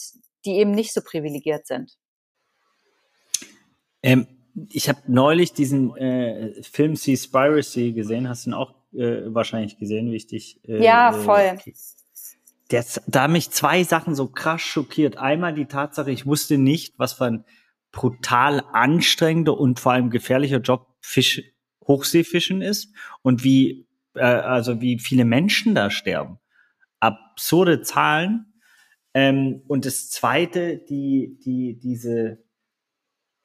[0.45, 1.97] die eben nicht so privilegiert sind.
[4.03, 4.27] Ähm,
[4.69, 8.27] ich habe neulich diesen äh, Film Seaspiracy gesehen.
[8.27, 10.59] Hast du ihn auch äh, wahrscheinlich gesehen, wie ich dich.
[10.67, 11.39] Äh, ja, voll.
[11.39, 11.57] Äh,
[12.71, 15.17] der, da haben mich zwei Sachen so krass schockiert.
[15.17, 17.45] Einmal die Tatsache, ich wusste nicht, was für ein
[17.91, 21.43] brutal anstrengender und vor allem gefährlicher Job Fisch,
[21.85, 26.39] Hochseefischen ist und wie, äh, also wie viele Menschen da sterben.
[27.01, 28.53] Absurde Zahlen.
[29.13, 32.39] Ähm, und das zweite, die, die, diese,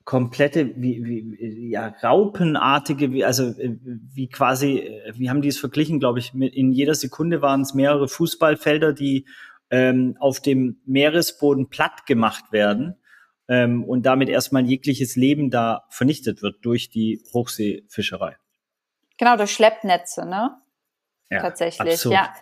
[0.07, 5.59] komplette, wie, wie, ja, raupenartige, wie, also äh, wie quasi, äh, wie haben die es
[5.59, 9.27] verglichen, glaube ich, mit, in jeder Sekunde waren es mehrere Fußballfelder, die
[9.69, 12.95] ähm, auf dem Meeresboden platt gemacht werden
[13.49, 18.37] ähm, und damit erstmal jegliches Leben da vernichtet wird durch die Hochseefischerei.
[19.19, 20.57] Genau, durch Schleppnetze, ne?
[21.31, 22.15] Ja, Tatsächlich, absurd.
[22.15, 22.33] ja.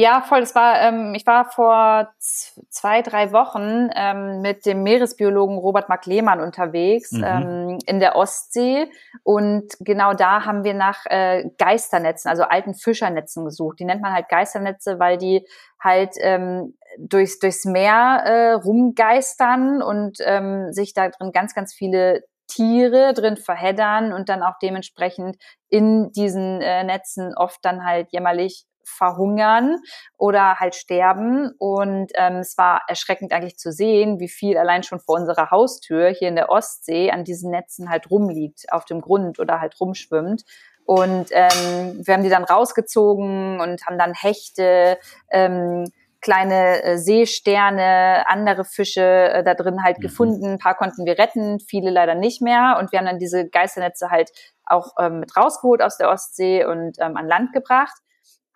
[0.00, 0.38] Ja, voll.
[0.38, 6.06] Das war, ähm, ich war vor zwei, drei Wochen ähm, mit dem Meeresbiologen Robert Mark
[6.06, 7.24] Lehmann unterwegs mhm.
[7.24, 8.88] ähm, in der Ostsee.
[9.24, 13.80] Und genau da haben wir nach äh, Geisternetzen, also alten Fischernetzen gesucht.
[13.80, 15.44] Die nennt man halt Geisternetze, weil die
[15.80, 22.22] halt ähm, durchs, durchs Meer äh, rumgeistern und ähm, sich da drin ganz, ganz viele
[22.46, 28.64] Tiere drin verheddern und dann auch dementsprechend in diesen äh, Netzen oft dann halt jämmerlich
[28.88, 29.76] verhungern
[30.16, 31.52] oder halt sterben.
[31.58, 36.08] Und ähm, es war erschreckend eigentlich zu sehen, wie viel allein schon vor unserer Haustür
[36.08, 40.44] hier in der Ostsee an diesen Netzen halt rumliegt, auf dem Grund oder halt rumschwimmt.
[40.84, 44.98] Und ähm, wir haben die dann rausgezogen und haben dann Hechte,
[45.30, 45.84] ähm,
[46.20, 50.02] kleine äh, Seesterne, andere Fische äh, da drin halt mhm.
[50.02, 50.46] gefunden.
[50.52, 52.76] Ein paar konnten wir retten, viele leider nicht mehr.
[52.78, 54.30] Und wir haben dann diese Geisternetze halt
[54.64, 57.96] auch ähm, mit rausgeholt aus der Ostsee und ähm, an Land gebracht.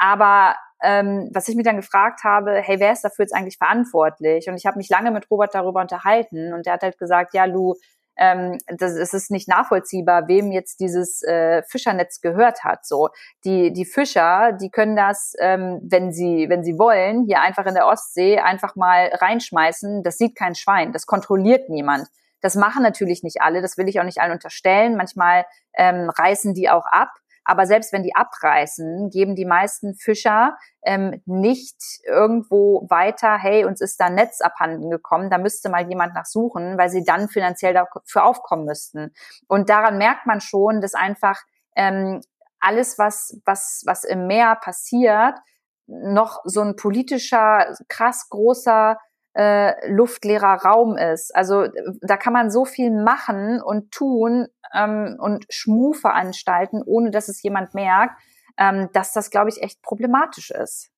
[0.02, 4.48] Aber ähm, was ich mir dann gefragt habe, hey, wer ist dafür jetzt eigentlich verantwortlich?
[4.48, 7.44] Und ich habe mich lange mit Robert darüber unterhalten und der hat halt gesagt, ja,
[7.44, 7.74] Lu,
[8.16, 12.84] ähm, das, es ist nicht nachvollziehbar, wem jetzt dieses äh, Fischernetz gehört hat.
[12.84, 13.10] So
[13.44, 17.74] die die Fischer, die können das, ähm, wenn sie wenn sie wollen, hier einfach in
[17.74, 20.02] der Ostsee einfach mal reinschmeißen.
[20.02, 22.08] Das sieht kein Schwein, das kontrolliert niemand.
[22.40, 24.96] Das machen natürlich nicht alle, das will ich auch nicht allen unterstellen.
[24.96, 27.10] Manchmal ähm, reißen die auch ab.
[27.44, 33.80] Aber selbst wenn die abreißen, geben die meisten Fischer ähm, nicht irgendwo weiter, hey, uns
[33.80, 37.74] ist da ein Netz abhanden gekommen, da müsste mal jemand nachsuchen, weil sie dann finanziell
[37.74, 39.12] dafür aufkommen müssten.
[39.48, 41.40] Und daran merkt man schon, dass einfach
[41.74, 42.20] ähm,
[42.60, 45.38] alles, was, was, was im Meer passiert,
[45.86, 48.98] noch so ein politischer, krass großer
[49.34, 51.34] äh, luftleerer Raum ist.
[51.34, 51.66] Also
[52.00, 57.42] da kann man so viel machen und tun ähm, und Schmu veranstalten, ohne dass es
[57.42, 58.14] jemand merkt.
[58.58, 60.90] ähm, dass das, glaube ich, echt problematisch ist.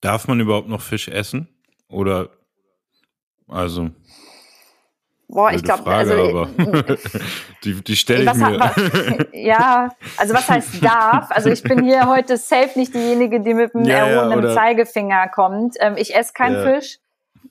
[0.00, 1.48] Darf man überhaupt noch Fisch essen?
[1.88, 2.28] Oder
[3.48, 3.90] also
[5.30, 6.46] Boah, ich glaube, also
[7.64, 8.58] die, die stelle ich mir.
[8.58, 11.30] Was, ja, also was heißt darf?
[11.30, 15.28] Also ich bin hier heute safe nicht diejenige, die mit dem ja, erhobenen ja, Zeigefinger
[15.28, 15.76] kommt.
[15.80, 16.74] Ähm, ich esse keinen ja.
[16.74, 16.98] Fisch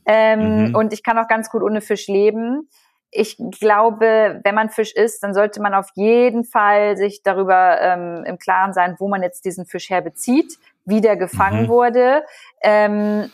[0.06, 0.76] ähm, mhm.
[0.76, 2.70] und ich kann auch ganz gut ohne Fisch leben.
[3.10, 8.24] Ich glaube, wenn man Fisch isst, dann sollte man auf jeden Fall sich darüber ähm,
[8.26, 11.68] im Klaren sein, wo man jetzt diesen Fisch herbezieht, wie der gefangen mhm.
[11.70, 12.24] wurde.
[12.62, 13.32] Ähm,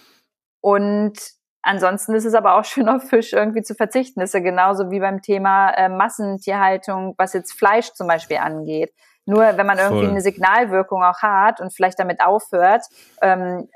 [0.62, 1.18] und
[1.66, 4.20] Ansonsten ist es aber auch schön, auf Fisch irgendwie zu verzichten.
[4.20, 8.94] Das ist ja genauso wie beim Thema äh, Massentierhaltung, was jetzt Fleisch zum Beispiel angeht.
[9.26, 10.12] Nur wenn man irgendwie Voll.
[10.12, 12.84] eine Signalwirkung auch hat und vielleicht damit aufhört,
[13.22, 13.70] ähm,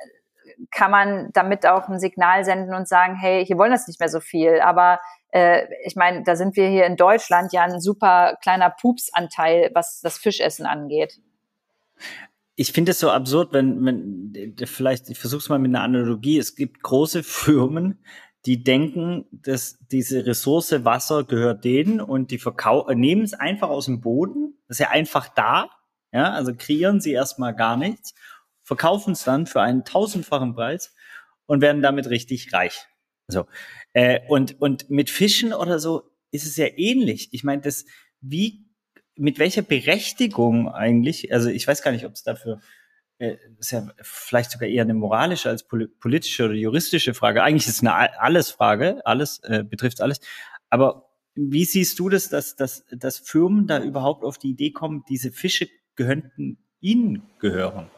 [0.71, 4.09] kann man damit auch ein Signal senden und sagen, hey, hier wollen das nicht mehr
[4.09, 4.59] so viel.
[4.59, 4.99] Aber
[5.31, 10.01] äh, ich meine, da sind wir hier in Deutschland ja ein super kleiner Pupsanteil, was
[10.01, 11.19] das Fischessen angeht.
[12.55, 16.39] Ich finde es so absurd, wenn, wenn vielleicht, ich versuche es mal mit einer Analogie,
[16.39, 17.99] es gibt große Firmen,
[18.45, 23.85] die denken, dass diese Ressource Wasser gehört denen und die verkau nehmen es einfach aus
[23.85, 25.69] dem Boden, das ist ja einfach da,
[26.11, 28.15] ja, also kreieren sie erstmal gar nichts,
[28.67, 30.93] verkaufen es dann für einen tausendfachen Preis
[31.45, 32.85] und werden damit richtig reich.
[33.29, 33.45] So.
[33.93, 37.29] Äh, und, und mit Fischen oder so ist es ja ähnlich.
[37.31, 37.85] Ich meine, das,
[38.19, 38.65] wie
[39.15, 42.59] mit welcher Berechtigung eigentlich, also ich weiß gar nicht, ob es dafür,
[43.19, 47.43] äh, ist ja vielleicht sogar eher eine moralische als politische oder juristische Frage.
[47.43, 50.19] Eigentlich ist es eine Alles-Frage, alles äh, betrifft alles.
[50.69, 55.05] Aber wie siehst du das, dass, dass, dass Firmen da überhaupt auf die Idee kommen,
[55.07, 57.89] diese Fische gehören ihnen gehören?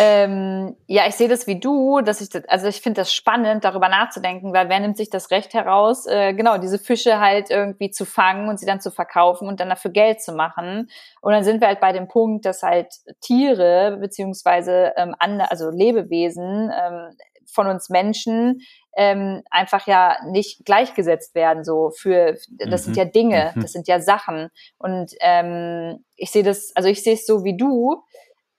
[0.00, 3.64] Ähm, ja, ich sehe das wie du, dass ich das, also ich finde das spannend,
[3.64, 7.90] darüber nachzudenken, weil wer nimmt sich das Recht heraus, äh, genau, diese Fische halt irgendwie
[7.90, 10.90] zu fangen und sie dann zu verkaufen und dann dafür Geld zu machen.
[11.20, 15.70] Und dann sind wir halt bei dem Punkt, dass halt Tiere beziehungsweise ähm, andere, also
[15.70, 18.62] Lebewesen ähm, von uns Menschen
[18.96, 21.62] ähm, einfach ja nicht gleichgesetzt werden.
[21.62, 22.84] So für das mhm.
[22.84, 23.62] sind ja Dinge, mhm.
[23.62, 24.50] das sind ja Sachen.
[24.76, 28.02] Und ähm, ich sehe das, also ich sehe es so wie du.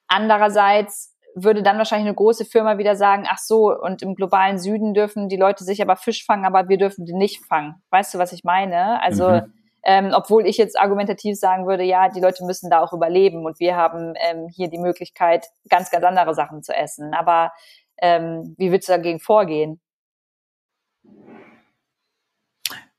[0.07, 4.93] Andererseits würde dann wahrscheinlich eine große Firma wieder sagen, ach so, und im globalen Süden
[4.93, 7.75] dürfen die Leute sich aber Fisch fangen, aber wir dürfen die nicht fangen.
[7.89, 9.01] Weißt du, was ich meine?
[9.03, 9.53] Also, mhm.
[9.83, 13.59] ähm, obwohl ich jetzt argumentativ sagen würde, ja, die Leute müssen da auch überleben und
[13.59, 17.13] wir haben ähm, hier die Möglichkeit, ganz, ganz andere Sachen zu essen.
[17.13, 17.51] Aber
[17.97, 19.81] ähm, wie willst du dagegen vorgehen?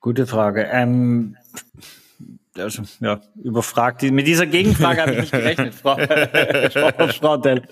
[0.01, 0.69] Gute Frage.
[0.71, 1.37] Ähm,
[2.59, 4.03] also, ja, überfragt.
[4.03, 5.97] Mit dieser Gegenfrage habe ich nicht gerechnet, Frau,
[6.71, 7.63] Frau, Frau Dell.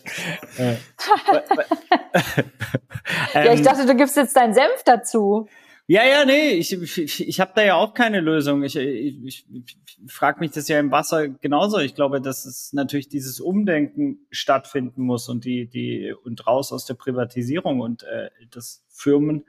[3.34, 5.48] ja, ich ähm, dachte, du gibst jetzt deinen Senf dazu.
[5.86, 8.62] Ja, ja, nee, ich, ich, ich habe da ja auch keine Lösung.
[8.62, 11.78] Ich, ich, ich, ich frage mich das ja im Wasser genauso.
[11.78, 16.86] Ich glaube, dass es natürlich dieses Umdenken stattfinden muss und die, die und raus aus
[16.86, 19.44] der Privatisierung und äh, dass Firmen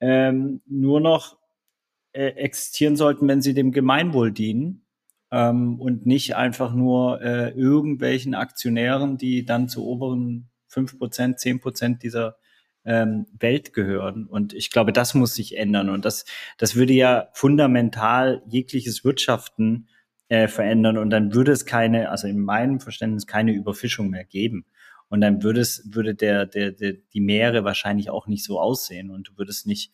[0.00, 1.36] ähm, nur noch
[2.14, 4.86] äh, existieren sollten, wenn sie dem Gemeinwohl dienen
[5.30, 11.60] ähm, und nicht einfach nur äh, irgendwelchen Aktionären, die dann zu oberen fünf Prozent, zehn
[11.60, 12.36] Prozent dieser
[12.84, 14.26] ähm, Welt gehören.
[14.26, 15.88] Und ich glaube, das muss sich ändern.
[15.88, 16.24] Und das,
[16.58, 19.88] das würde ja fundamental jegliches Wirtschaften
[20.28, 20.98] äh, verändern.
[20.98, 24.66] Und dann würde es keine, also in meinem Verständnis keine Überfischung mehr geben.
[25.08, 29.10] Und dann würde es, würde der, der, der, die Meere wahrscheinlich auch nicht so aussehen.
[29.10, 29.92] Und du würdest nicht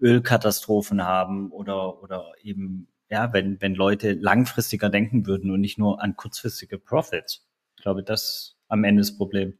[0.00, 6.02] Ölkatastrophen haben oder, oder eben, ja, wenn, wenn Leute langfristiger denken würden und nicht nur
[6.02, 7.46] an kurzfristige Profits.
[7.76, 9.58] Ich glaube, das am Ende das Problem.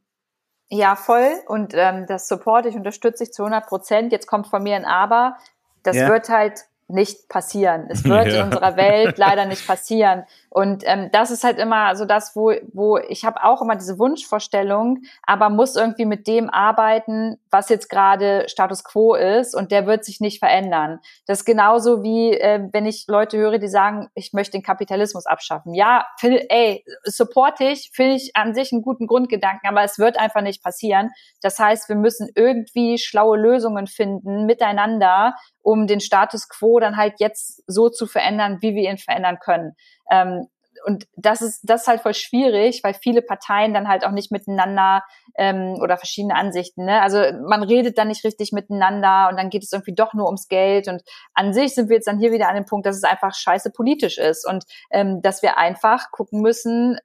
[0.69, 1.29] Ja, voll.
[1.47, 4.11] Und ähm, das Support, ich unterstütze ich zu 100 Prozent.
[4.11, 5.37] Jetzt kommt von mir ein Aber.
[5.83, 6.09] Das ja.
[6.09, 7.87] wird halt nicht passieren.
[7.89, 8.41] Es wird ja.
[8.41, 10.23] in unserer Welt leider nicht passieren.
[10.49, 13.99] Und ähm, das ist halt immer so das, wo, wo ich habe auch immer diese
[13.99, 19.85] Wunschvorstellung, aber muss irgendwie mit dem arbeiten, was jetzt gerade Status quo ist und der
[19.85, 20.99] wird sich nicht verändern.
[21.25, 25.25] Das ist genauso wie, äh, wenn ich Leute höre, die sagen, ich möchte den Kapitalismus
[25.25, 25.73] abschaffen.
[25.73, 30.17] Ja, find, ey, support ich, finde ich an sich einen guten Grundgedanken, aber es wird
[30.19, 31.11] einfach nicht passieren.
[31.41, 35.35] Das heißt, wir müssen irgendwie schlaue Lösungen finden miteinander,
[35.65, 39.75] um den Status quo dann halt jetzt so zu verändern, wie wir ihn verändern können.
[40.11, 40.47] Ähm,
[40.85, 44.31] und das ist das ist halt voll schwierig, weil viele Parteien dann halt auch nicht
[44.31, 45.03] miteinander
[45.35, 46.85] ähm, oder verschiedene Ansichten.
[46.85, 47.01] Ne?
[47.01, 50.47] Also man redet dann nicht richtig miteinander und dann geht es irgendwie doch nur ums
[50.47, 50.87] Geld.
[50.87, 51.01] Und
[51.33, 53.71] an sich sind wir jetzt dann hier wieder an dem Punkt, dass es einfach scheiße
[53.71, 56.99] politisch ist und ähm, dass wir einfach gucken müssen,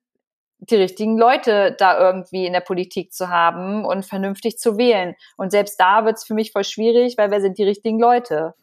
[0.60, 5.14] die richtigen Leute da irgendwie in der Politik zu haben und vernünftig zu wählen.
[5.36, 8.54] Und selbst da wird es für mich voll schwierig, weil wer sind die richtigen Leute?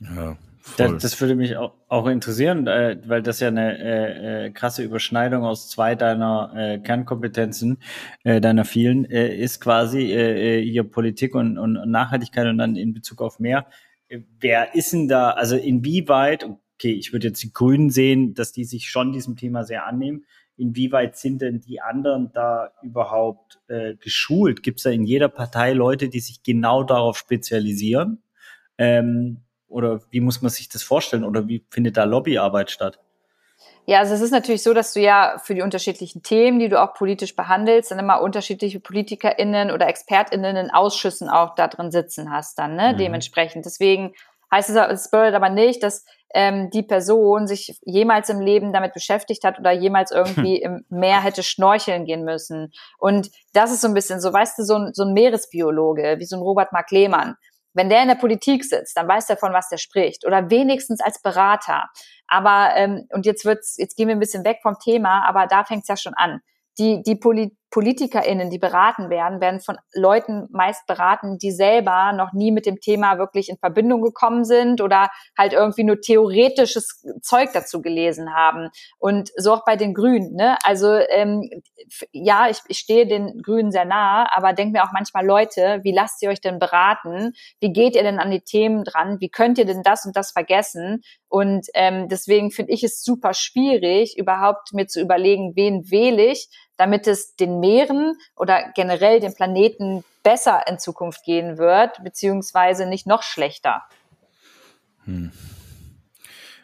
[0.00, 0.36] Ja,
[0.78, 4.82] Das, das, würde mich auch, auch interessieren, äh, weil das ja eine äh, äh, krasse
[4.82, 7.78] Überschneidung aus zwei deiner äh, Kernkompetenzen,
[8.24, 10.06] äh, deiner vielen, äh, ist quasi
[10.64, 13.66] hier Politik und, und Nachhaltigkeit und dann in Bezug auf mehr.
[14.40, 18.64] Wer ist denn da, also inwieweit, okay, ich würde jetzt die Grünen sehen, dass die
[18.64, 20.24] sich schon diesem Thema sehr annehmen.
[20.56, 24.62] Inwieweit sind denn die anderen da überhaupt äh, geschult?
[24.62, 28.22] Gibt es da in jeder Partei Leute, die sich genau darauf spezialisieren?
[28.78, 31.24] Ähm, oder wie muss man sich das vorstellen?
[31.24, 33.00] Oder wie findet da Lobbyarbeit statt?
[33.86, 36.80] Ja, also es ist natürlich so, dass du ja für die unterschiedlichen Themen, die du
[36.80, 42.30] auch politisch behandelst, dann immer unterschiedliche PolitikerInnen oder ExpertInnen in Ausschüssen auch da drin sitzen
[42.30, 42.98] hast dann, ne, mhm.
[42.98, 43.66] dementsprechend.
[43.66, 44.14] Deswegen
[44.50, 48.92] heißt es, es bedeutet aber nicht, dass ähm, die Person sich jemals im Leben damit
[48.92, 52.72] beschäftigt hat oder jemals irgendwie im Meer hätte schnorcheln gehen müssen.
[52.98, 56.24] Und das ist so ein bisschen so, weißt du, so ein, so ein Meeresbiologe, wie
[56.24, 57.36] so ein Robert Mark Lehmann,
[57.72, 61.00] wenn der in der Politik sitzt, dann weiß der von was der spricht oder wenigstens
[61.00, 61.88] als Berater.
[62.26, 65.64] Aber ähm, und jetzt wird's, jetzt gehen wir ein bisschen weg vom Thema, aber da
[65.64, 66.40] fängt's ja schon an.
[66.78, 72.32] Die die Poli PolitikerInnen, die beraten werden, werden von Leuten meist beraten, die selber noch
[72.32, 77.50] nie mit dem Thema wirklich in Verbindung gekommen sind oder halt irgendwie nur theoretisches Zeug
[77.52, 78.70] dazu gelesen haben.
[79.00, 80.36] Und so auch bei den Grünen.
[80.36, 80.56] Ne?
[80.62, 81.50] Also ähm,
[82.12, 85.92] ja, ich, ich stehe den Grünen sehr nah, aber denke mir auch manchmal, Leute, wie
[85.92, 87.32] lasst ihr euch denn beraten?
[87.58, 89.16] Wie geht ihr denn an die Themen dran?
[89.18, 91.02] Wie könnt ihr denn das und das vergessen?
[91.26, 96.48] Und ähm, deswegen finde ich es super schwierig, überhaupt mir zu überlegen, wen wähle ich,
[96.76, 103.06] damit es den Meeren oder generell dem Planeten besser in Zukunft gehen wird, beziehungsweise nicht
[103.06, 103.82] noch schlechter.
[105.04, 105.32] Hm.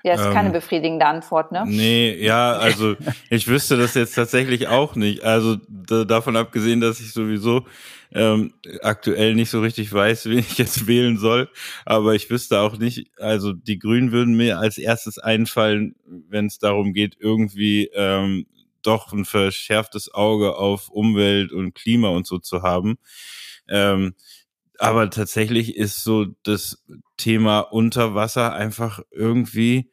[0.03, 1.65] Ja, ist ähm, keine befriedigende Antwort, ne?
[1.67, 2.97] Nee, ja, also
[3.31, 5.25] ich wüsste das jetzt tatsächlich auch nicht.
[5.25, 7.67] Also davon abgesehen, dass ich sowieso
[8.13, 11.51] ähm, aktuell nicht so richtig weiß, wen ich jetzt wählen soll.
[11.85, 16.59] Aber ich wüsste auch nicht, also die Grünen würden mir als erstes einfallen, wenn es
[16.59, 18.47] darum geht, irgendwie ähm,
[18.83, 22.99] doch ein verschärftes Auge auf Umwelt und Klima und so zu haben.
[23.69, 24.15] Ähm,
[24.79, 26.83] aber tatsächlich ist so das
[27.19, 29.91] Thema Unterwasser einfach irgendwie,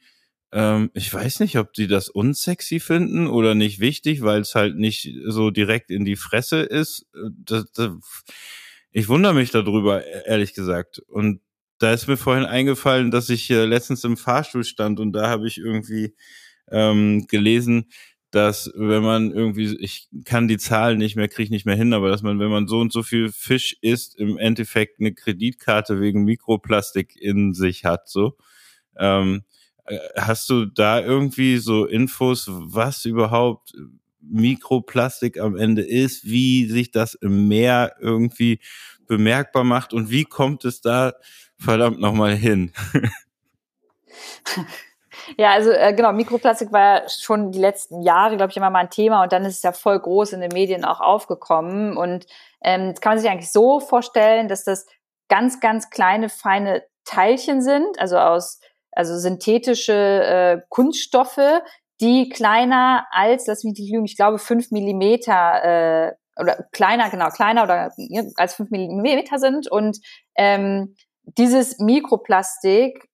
[0.54, 4.78] ähm, ich weiß nicht, ob die das unsexy finden oder nicht wichtig, weil es halt
[4.78, 7.06] nicht so direkt in die Fresse ist.
[7.44, 7.92] Das, das,
[8.92, 11.00] ich wundere mich darüber, ehrlich gesagt.
[11.00, 11.42] Und
[11.80, 15.48] da ist mir vorhin eingefallen, dass ich äh, letztens im Fahrstuhl stand und da habe
[15.48, 16.16] ich irgendwie
[16.72, 17.92] ähm, gelesen,
[18.38, 22.08] dass wenn man irgendwie, ich kann die Zahlen nicht mehr, kriege nicht mehr hin, aber
[22.08, 26.24] dass man, wenn man so und so viel Fisch isst, im Endeffekt eine Kreditkarte wegen
[26.24, 28.08] Mikroplastik in sich hat.
[28.08, 28.38] So,
[28.96, 29.42] ähm,
[29.86, 33.74] äh, hast du da irgendwie so Infos, was überhaupt
[34.22, 38.60] Mikroplastik am Ende ist, wie sich das im Meer irgendwie
[39.08, 41.14] bemerkbar macht und wie kommt es da
[41.58, 42.72] verdammt nochmal hin?
[45.38, 48.80] Ja, also äh, genau, Mikroplastik war ja schon die letzten Jahre, glaube ich, immer mal
[48.80, 51.98] ein Thema und dann ist es ja voll groß in den Medien auch aufgekommen.
[51.98, 52.26] Und
[52.62, 54.86] ähm, das kann man sich eigentlich so vorstellen, dass das
[55.28, 58.60] ganz, ganz kleine, feine Teilchen sind, also aus
[58.92, 61.62] also synthetische äh, Kunststoffe,
[62.02, 67.30] die kleiner als, lass mich nicht lügen, ich glaube fünf Millimeter äh, oder kleiner, genau,
[67.30, 69.70] kleiner oder ja, als fünf Millimeter sind.
[69.70, 70.00] Und
[70.36, 73.08] ähm, dieses Mikroplastik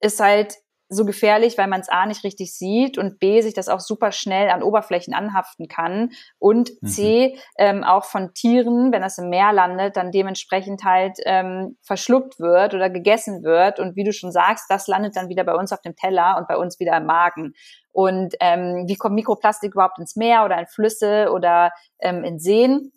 [0.00, 0.56] ist halt
[0.88, 4.12] so gefährlich, weil man es A nicht richtig sieht und B sich das auch super
[4.12, 6.86] schnell an Oberflächen anhaften kann und mhm.
[6.86, 12.38] C ähm, auch von Tieren, wenn das im Meer landet, dann dementsprechend halt ähm, verschluckt
[12.38, 15.72] wird oder gegessen wird und wie du schon sagst, das landet dann wieder bei uns
[15.72, 17.54] auf dem Teller und bei uns wieder im Magen.
[17.92, 22.92] Und ähm, wie kommt Mikroplastik überhaupt ins Meer oder in Flüsse oder ähm, in Seen?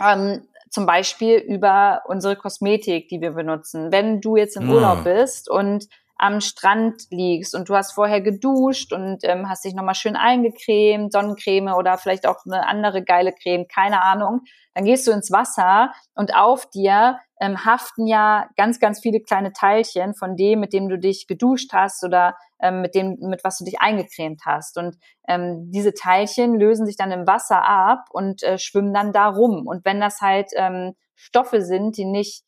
[0.00, 3.90] Ähm, zum Beispiel über unsere Kosmetik, die wir benutzen.
[3.90, 5.88] Wenn du jetzt im Urlaub bist und
[6.20, 11.12] am Strand liegst und du hast vorher geduscht und ähm, hast dich nochmal schön eingecremt,
[11.12, 14.42] Sonnencreme oder vielleicht auch eine andere geile Creme, keine Ahnung,
[14.74, 19.54] dann gehst du ins Wasser und auf dir ähm, haften ja ganz, ganz viele kleine
[19.54, 23.56] Teilchen von dem, mit dem du dich geduscht hast oder ähm, mit dem, mit was
[23.56, 24.76] du dich eingecremt hast.
[24.76, 29.28] Und ähm, diese Teilchen lösen sich dann im Wasser ab und äh, schwimmen dann da
[29.28, 29.66] rum.
[29.66, 32.44] Und wenn das halt ähm, Stoffe sind, die nicht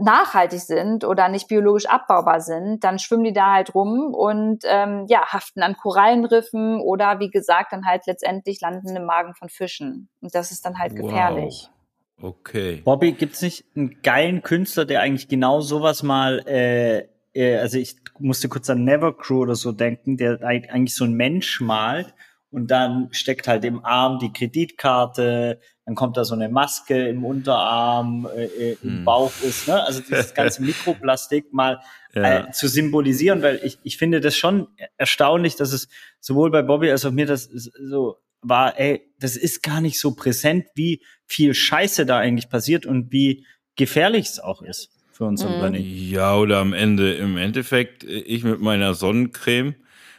[0.00, 5.06] nachhaltig sind oder nicht biologisch abbaubar sind, dann schwimmen die da halt rum und ähm,
[5.08, 10.08] ja, haften an Korallenriffen oder wie gesagt, dann halt letztendlich landen im Magen von Fischen.
[10.20, 11.68] Und das ist dann halt gefährlich.
[11.68, 11.76] Wow.
[12.18, 12.80] Okay.
[12.84, 17.96] Bobby, gibt's nicht einen geilen Künstler, der eigentlich genau sowas mal, äh, äh, also ich
[18.18, 22.14] musste kurz an Never Crew oder so denken, der eigentlich so ein Mensch malt
[22.50, 27.24] und dann steckt halt im Arm die Kreditkarte, dann kommt da so eine Maske im
[27.24, 29.04] Unterarm, äh, äh im hm.
[29.04, 29.84] Bauch ist, ne?
[29.84, 31.80] Also dieses ganze Mikroplastik mal
[32.12, 32.48] ja.
[32.48, 34.66] äh, zu symbolisieren, weil ich, ich finde das schon
[34.96, 39.62] erstaunlich, dass es sowohl bei Bobby als auch mir das so war, ey, das ist
[39.62, 44.62] gar nicht so präsent, wie viel Scheiße da eigentlich passiert und wie gefährlich es auch
[44.62, 45.58] ist für unseren mhm.
[45.58, 45.86] Planeten.
[45.86, 49.76] Ja, oder am Ende, im Endeffekt, ich mit meiner Sonnencreme,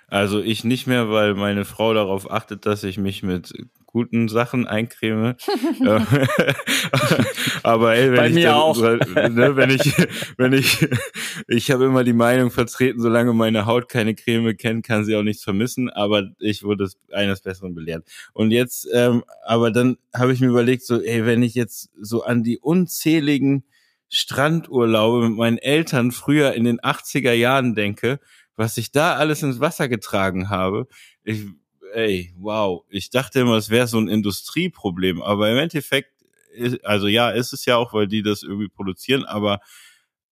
[0.08, 3.54] also ich nicht mehr, weil meine Frau darauf achtet, dass ich mich mit
[3.98, 5.36] guten Sachen eincreme.
[7.64, 8.80] Aber ey, wenn Bei ich mir dann, auch.
[8.80, 9.92] Ne, wenn ich,
[10.38, 10.88] wenn ich,
[11.48, 15.24] ich habe immer die Meinung vertreten, solange meine Haut keine Creme kennt, kann sie auch
[15.24, 15.90] nichts vermissen.
[15.90, 18.08] Aber ich wurde eines Besseren belehrt.
[18.34, 22.24] Und jetzt, ähm, aber dann habe ich mir überlegt, so, ey, wenn ich jetzt so
[22.24, 23.64] an die unzähligen
[24.10, 28.20] Strandurlaube mit meinen Eltern früher in den 80er Jahren denke,
[28.56, 30.88] was ich da alles ins Wasser getragen habe,
[31.24, 31.46] ich,
[31.94, 36.12] ey, wow, ich dachte immer, es wäre so ein Industrieproblem, aber im Endeffekt,
[36.52, 39.60] ist, also ja, ist es ja auch, weil die das irgendwie produzieren, aber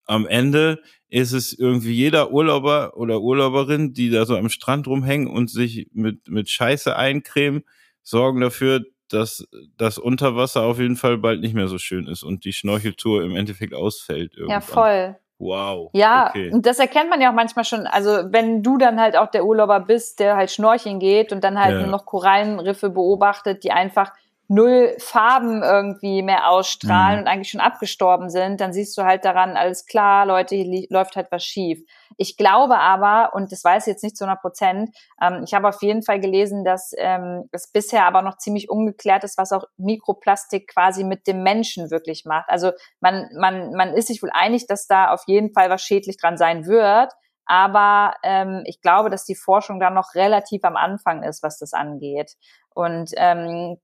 [0.06, 5.28] am Ende ist es irgendwie jeder Urlauber oder Urlauberin, die da so am Strand rumhängen
[5.28, 7.64] und sich mit, mit Scheiße eincremen,
[8.04, 9.48] sorgen dafür, dass
[9.78, 13.36] das Unterwasser auf jeden Fall bald nicht mehr so schön ist und die Schnorcheltour im
[13.36, 14.34] Endeffekt ausfällt.
[14.36, 14.62] Irgendwann.
[14.62, 15.16] Ja, voll.
[15.38, 15.90] Wow.
[15.94, 16.50] Ja, okay.
[16.52, 17.88] und das erkennt man ja auch manchmal schon.
[17.88, 21.60] Also wenn du dann halt auch der Urlauber bist, der halt schnorcheln geht und dann
[21.60, 21.88] halt ja.
[21.88, 24.14] noch Korallenriffe beobachtet, die einfach
[24.48, 27.22] null Farben irgendwie mehr ausstrahlen mhm.
[27.22, 31.16] und eigentlich schon abgestorben sind, dann siehst du halt daran, alles klar, Leute, hier läuft
[31.16, 31.84] halt was schief.
[32.18, 34.90] Ich glaube aber, und das weiß ich jetzt nicht zu 100 Prozent,
[35.22, 39.24] ähm, ich habe auf jeden Fall gelesen, dass ähm, es bisher aber noch ziemlich ungeklärt
[39.24, 42.50] ist, was auch Mikroplastik quasi mit dem Menschen wirklich macht.
[42.50, 46.18] Also man, man, man ist sich wohl einig, dass da auf jeden Fall was schädlich
[46.18, 47.12] dran sein wird.
[47.46, 51.74] Aber ähm, ich glaube, dass die Forschung da noch relativ am Anfang ist, was das
[51.74, 52.34] angeht.
[52.74, 53.78] Und ähm,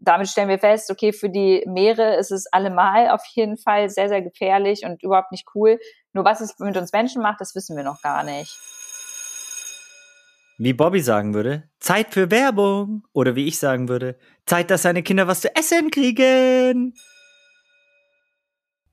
[0.00, 4.08] damit stellen wir fest, okay, für die Meere ist es allemal auf jeden Fall sehr,
[4.08, 5.78] sehr gefährlich und überhaupt nicht cool.
[6.12, 8.56] Nur was es mit uns Menschen macht, das wissen wir noch gar nicht.
[10.56, 13.02] Wie Bobby sagen würde, Zeit für Werbung.
[13.12, 14.16] Oder wie ich sagen würde,
[14.46, 16.94] Zeit, dass seine Kinder was zu essen kriegen.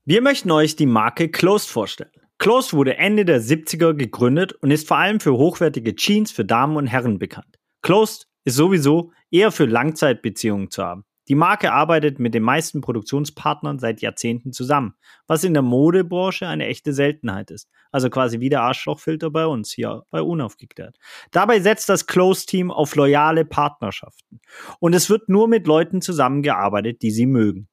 [0.03, 2.20] Wir möchten euch die Marke Closed vorstellen.
[2.41, 6.75] Closed wurde Ende der 70er gegründet und ist vor allem für hochwertige Jeans für Damen
[6.75, 7.59] und Herren bekannt.
[7.83, 11.05] Closed ist sowieso eher für Langzeitbeziehungen zu haben.
[11.27, 14.95] Die Marke arbeitet mit den meisten Produktionspartnern seit Jahrzehnten zusammen,
[15.27, 17.69] was in der Modebranche eine echte Seltenheit ist.
[17.91, 20.97] Also quasi wie der Arschlochfilter bei uns hier bei Unaufgeklärt.
[21.29, 24.41] Dabei setzt das Close-Team auf loyale Partnerschaften.
[24.79, 27.67] Und es wird nur mit Leuten zusammengearbeitet, die sie mögen.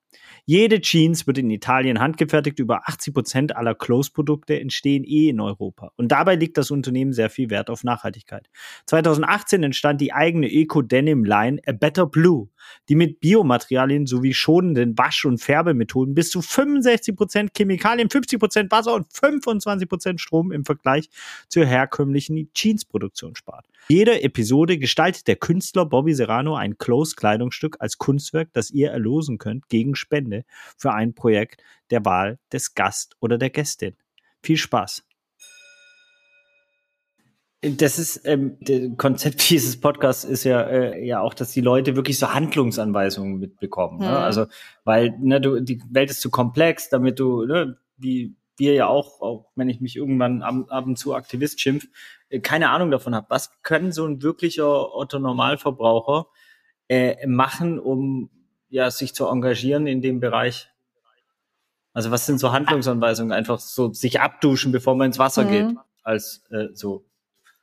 [0.50, 2.58] Jede Jeans wird in Italien handgefertigt.
[2.58, 5.92] Über 80 Prozent aller Close-Produkte entstehen eh in Europa.
[5.96, 8.48] Und dabei liegt das Unternehmen sehr viel Wert auf Nachhaltigkeit.
[8.86, 12.48] 2018 entstand die eigene Eco-Denim-Line A Better Blue,
[12.88, 18.70] die mit Biomaterialien sowie schonenden Wasch- und Färbemethoden bis zu 65 Prozent Chemikalien, 50 Prozent
[18.70, 21.08] Wasser und 25 Prozent Strom im Vergleich
[21.48, 23.66] zur herkömmlichen Jeans-Produktion spart.
[23.88, 29.68] Jede Episode gestaltet der Künstler Bobby Serrano ein Close-Kleidungsstück als Kunstwerk, das ihr erlosen könnt
[29.68, 30.44] gegen Spende
[30.76, 33.96] für ein Projekt der Wahl des Gast oder der Gästin.
[34.42, 35.07] Viel Spaß!
[37.60, 41.96] Das ist ähm, das Konzept dieses Podcasts ist ja äh, ja auch, dass die Leute
[41.96, 43.98] wirklich so Handlungsanweisungen mitbekommen.
[43.98, 44.08] Ne?
[44.08, 44.14] Mhm.
[44.14, 44.46] Also
[44.84, 49.20] weil ne, du, die Welt ist zu komplex, damit du ne, wie wir ja auch,
[49.20, 51.86] auch wenn ich mich irgendwann ab, ab und zu Aktivist schimpf,
[52.28, 53.26] äh, keine Ahnung davon habe.
[53.30, 56.26] Was können so ein wirklicher Otto Normalverbraucher
[56.88, 58.30] äh, machen, um
[58.68, 60.68] ja, sich zu engagieren in dem Bereich?
[61.92, 63.32] Also was sind so Handlungsanweisungen?
[63.32, 65.50] Einfach so sich abduschen, bevor man ins Wasser mhm.
[65.50, 67.04] geht, als äh, so.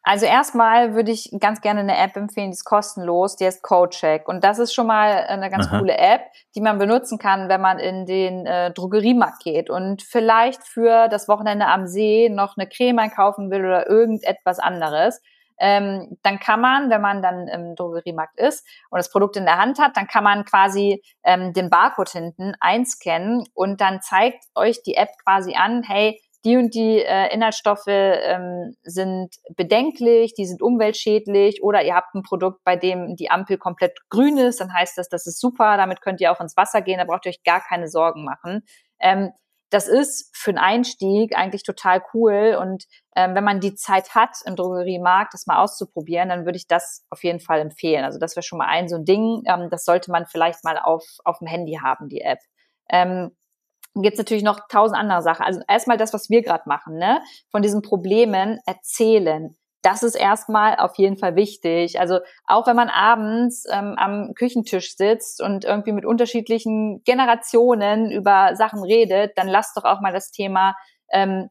[0.07, 4.27] Also erstmal würde ich ganz gerne eine App empfehlen, die ist kostenlos, die heißt CodeCheck.
[4.27, 5.79] Und das ist schon mal eine ganz Aha.
[5.79, 6.21] coole App,
[6.53, 11.27] die man benutzen kann, wenn man in den äh, Drogeriemarkt geht und vielleicht für das
[11.27, 15.21] Wochenende am See noch eine Creme einkaufen will oder irgendetwas anderes
[15.57, 19.57] ähm, dann kann man, wenn man dann im Drogeriemarkt ist und das Produkt in der
[19.57, 24.83] Hand hat, dann kann man quasi ähm, den Barcode hinten einscannen und dann zeigt euch
[24.83, 30.61] die App quasi an, hey, die und die äh, Inhaltsstoffe ähm, sind bedenklich, die sind
[30.61, 34.97] umweltschädlich oder ihr habt ein Produkt, bei dem die Ampel komplett grün ist, dann heißt
[34.97, 37.43] das, das ist super, damit könnt ihr auch ins Wasser gehen, da braucht ihr euch
[37.43, 38.63] gar keine Sorgen machen.
[38.99, 39.31] Ähm,
[39.71, 42.57] das ist für einen Einstieg eigentlich total cool.
[42.61, 42.85] Und
[43.15, 47.05] ähm, wenn man die Zeit hat, im Drogeriemarkt das mal auszuprobieren, dann würde ich das
[47.09, 48.05] auf jeden Fall empfehlen.
[48.05, 49.43] Also das wäre schon mal ein so ein Ding.
[49.47, 52.39] Ähm, das sollte man vielleicht mal auf, auf dem Handy haben, die App.
[52.89, 53.31] Ähm,
[54.01, 55.45] gibt natürlich noch tausend andere Sachen.
[55.45, 57.21] Also erstmal das, was wir gerade machen, ne?
[57.51, 61.99] Von diesen Problemen erzählen das ist erstmal auf jeden Fall wichtig.
[61.99, 68.55] Also auch wenn man abends ähm, am Küchentisch sitzt und irgendwie mit unterschiedlichen Generationen über
[68.55, 70.75] Sachen redet, dann lasst doch auch mal das Thema
[71.11, 71.49] ähm,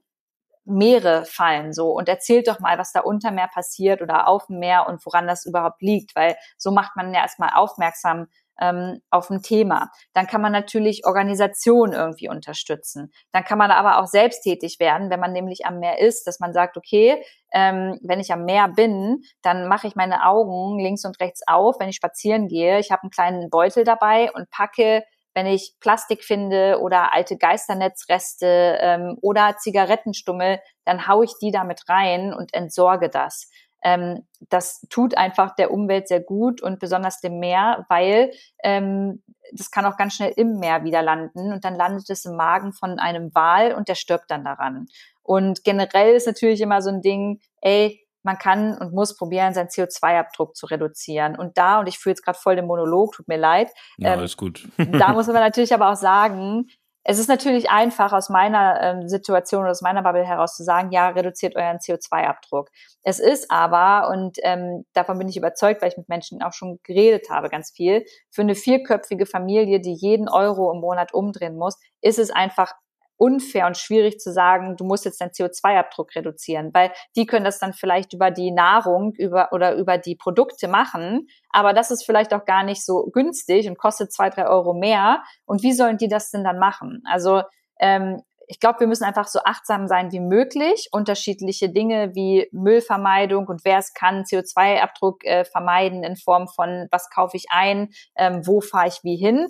[0.64, 4.58] Meere fallen so und erzählt doch mal, was da unter Meer passiert oder auf dem
[4.58, 8.26] Meer und woran das überhaupt liegt, weil so macht man ja erstmal aufmerksam
[8.60, 9.90] ähm, auf ein Thema.
[10.12, 13.12] Dann kann man natürlich Organisationen irgendwie unterstützen.
[13.32, 16.40] Dann kann man aber auch selbst tätig werden, wenn man nämlich am Meer ist, dass
[16.40, 21.04] man sagt, okay, ähm, wenn ich am Meer bin, dann mache ich meine Augen links
[21.04, 22.78] und rechts auf, wenn ich spazieren gehe.
[22.78, 28.78] Ich habe einen kleinen Beutel dabei und packe wenn ich Plastik finde oder alte Geisternetzreste
[28.80, 33.50] ähm, oder Zigarettenstummel, dann haue ich die damit rein und entsorge das.
[33.84, 38.32] Ähm, das tut einfach der Umwelt sehr gut und besonders dem Meer, weil
[38.62, 39.22] ähm,
[39.52, 42.72] das kann auch ganz schnell im Meer wieder landen und dann landet es im Magen
[42.72, 44.86] von einem Wal und der stirbt dann daran.
[45.22, 49.68] Und generell ist natürlich immer so ein Ding, ey, man kann und muss probieren, seinen
[49.68, 51.36] CO2-Abdruck zu reduzieren.
[51.36, 53.68] Und da, und ich fühle jetzt gerade voll den Monolog, tut mir leid.
[53.98, 54.66] Ja, ähm, ist gut.
[54.78, 56.68] da muss man natürlich aber auch sagen,
[57.04, 60.90] es ist natürlich einfach aus meiner ähm, Situation oder aus meiner Bubble heraus zu sagen,
[60.90, 62.70] ja, reduziert euren CO2-Abdruck.
[63.02, 66.80] Es ist aber, und ähm, davon bin ich überzeugt, weil ich mit Menschen auch schon
[66.82, 71.78] geredet habe, ganz viel, für eine vierköpfige Familie, die jeden Euro im Monat umdrehen muss,
[72.00, 72.72] ist es einfach
[73.16, 77.58] unfair und schwierig zu sagen, du musst jetzt deinen CO2-Abdruck reduzieren, weil die können das
[77.58, 82.34] dann vielleicht über die Nahrung über, oder über die Produkte machen, aber das ist vielleicht
[82.34, 85.22] auch gar nicht so günstig und kostet zwei, drei Euro mehr.
[85.44, 87.02] Und wie sollen die das denn dann machen?
[87.08, 87.42] Also
[87.78, 90.88] ähm, ich glaube, wir müssen einfach so achtsam sein wie möglich.
[90.92, 97.10] Unterschiedliche Dinge wie Müllvermeidung und wer es kann, CO2-Abdruck äh, vermeiden in Form von, was
[97.10, 99.48] kaufe ich ein, ähm, wo fahre ich wie hin.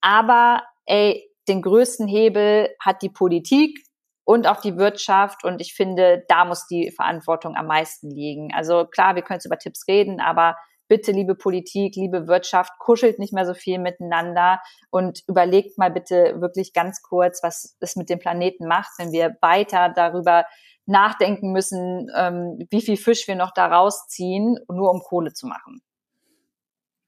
[0.00, 3.86] Aber ey, den größten Hebel hat die Politik
[4.24, 5.44] und auch die Wirtschaft.
[5.44, 8.52] Und ich finde, da muss die Verantwortung am meisten liegen.
[8.54, 10.56] Also klar, wir können jetzt über Tipps reden, aber
[10.88, 16.40] bitte, liebe Politik, liebe Wirtschaft, kuschelt nicht mehr so viel miteinander und überlegt mal bitte
[16.40, 20.44] wirklich ganz kurz, was es mit dem Planeten macht, wenn wir weiter darüber
[20.86, 25.82] nachdenken müssen, ähm, wie viel Fisch wir noch da rausziehen, nur um Kohle zu machen.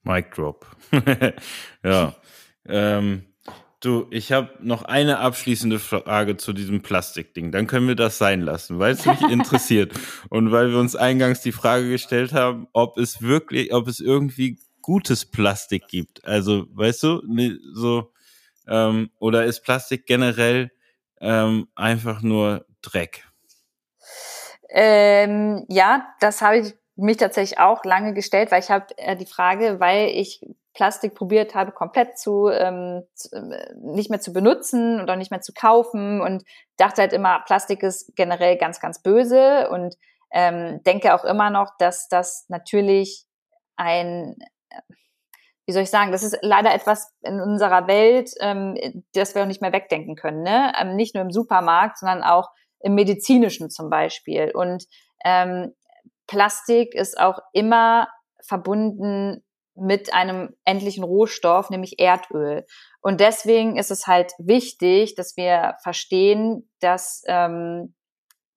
[0.03, 0.66] Mic drop.
[1.84, 2.14] ja.
[2.66, 3.26] ähm,
[3.81, 7.53] Du, ich habe noch eine abschließende Frage zu diesem Plastikding.
[7.53, 9.93] Dann können wir das sein lassen, weil es mich interessiert
[10.31, 14.59] und weil wir uns eingangs die Frage gestellt haben, ob es wirklich, ob es irgendwie
[14.83, 16.24] gutes Plastik gibt.
[16.24, 18.12] Also, weißt du, ne, so
[18.66, 20.72] ähm, oder ist Plastik generell
[21.20, 23.29] ähm, einfach nur Dreck?
[24.70, 29.26] Ähm, ja, das habe ich mich tatsächlich auch lange gestellt, weil ich habe äh, die
[29.26, 30.41] Frage, weil ich
[30.79, 35.33] Plastik probiert habe, komplett zu, ähm, zu, äh, nicht mehr zu benutzen und auch nicht
[35.33, 36.45] mehr zu kaufen und
[36.76, 39.97] dachte halt immer, Plastik ist generell ganz, ganz böse und
[40.31, 43.26] ähm, denke auch immer noch, dass das natürlich
[43.74, 44.37] ein,
[44.70, 44.81] äh,
[45.66, 48.76] wie soll ich sagen, das ist leider etwas in unserer Welt, ähm,
[49.14, 50.45] das wir auch nicht mehr wegdenken können.
[50.45, 50.72] Ne?
[50.81, 54.53] Ähm, nicht nur im Supermarkt, sondern auch im medizinischen zum Beispiel.
[54.55, 54.85] Und
[55.24, 55.74] ähm,
[56.29, 58.07] Plastik ist auch immer
[58.41, 59.43] verbunden
[59.81, 62.66] mit einem endlichen Rohstoff, nämlich Erdöl.
[63.01, 67.95] Und deswegen ist es halt wichtig, dass wir verstehen, dass ähm,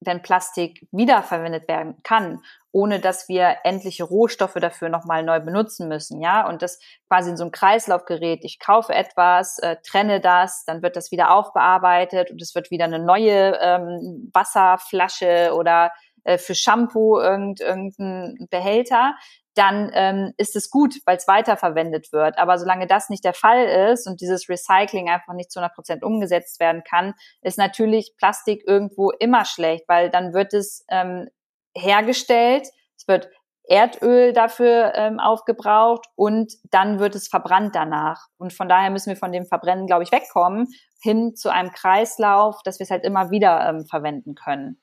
[0.04, 2.42] wenn Plastik wiederverwendet werden kann,
[2.72, 7.38] ohne dass wir endliche Rohstoffe dafür nochmal neu benutzen müssen, ja, und das quasi in
[7.38, 8.44] so einem Kreislauf gerät.
[8.44, 12.86] Ich kaufe etwas, äh, trenne das, dann wird das wieder aufbearbeitet und es wird wieder
[12.86, 15.92] eine neue ähm, Wasserflasche oder
[16.24, 19.16] äh, für Shampoo irgend, irgendein Behälter,
[19.56, 22.38] dann ähm, ist es gut, weil es weiterverwendet wird.
[22.38, 26.04] Aber solange das nicht der Fall ist und dieses Recycling einfach nicht zu 100 Prozent
[26.04, 31.28] umgesetzt werden kann, ist natürlich Plastik irgendwo immer schlecht, weil dann wird es ähm,
[31.76, 33.30] hergestellt, es wird
[33.64, 38.28] Erdöl dafür ähm, aufgebraucht und dann wird es verbrannt danach.
[38.38, 40.68] Und von daher müssen wir von dem Verbrennen, glaube ich, wegkommen,
[41.02, 44.82] hin zu einem Kreislauf, dass wir es halt immer wieder ähm, verwenden können.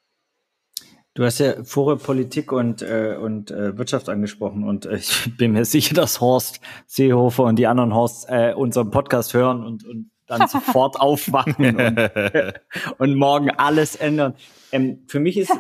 [1.19, 5.51] Du hast ja vorher Politik und, äh, und äh, Wirtschaft angesprochen und äh, ich bin
[5.51, 10.13] mir sicher, dass Horst Seehofer und die anderen Horsts äh, unseren Podcast hören und, und
[10.29, 12.53] dann sofort aufwachen und, äh,
[12.99, 14.37] und morgen alles ändern.
[14.71, 15.51] Ähm, für mich ist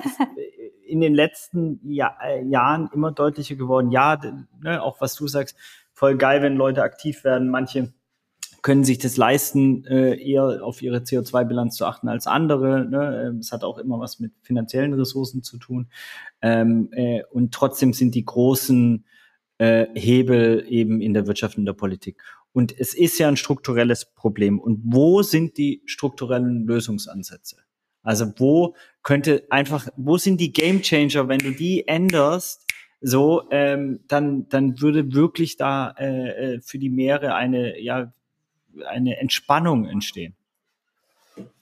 [0.86, 4.16] in den letzten Jahr, äh, Jahren immer deutlicher geworden, ja,
[4.62, 5.56] ne, auch was du sagst,
[5.92, 7.50] voll geil, wenn Leute aktiv werden.
[7.50, 7.92] Manche
[8.62, 12.84] können sich das leisten, äh, eher auf ihre CO2-Bilanz zu achten als andere.
[12.88, 13.28] Ne?
[13.28, 15.88] Ähm, es hat auch immer was mit finanziellen Ressourcen zu tun.
[16.42, 19.04] Ähm, äh, und trotzdem sind die großen
[19.59, 22.22] äh, Hebel eben in der Wirtschaft und der Politik.
[22.52, 24.59] Und es ist ja ein strukturelles Problem.
[24.59, 27.56] Und wo sind die strukturellen Lösungsansätze?
[28.02, 32.64] Also wo könnte einfach, wo sind die Game Changer, wenn du die änderst,
[33.00, 38.12] so, ähm, dann, dann würde wirklich da äh, für die Meere eine, ja,
[38.87, 40.35] eine Entspannung entstehen.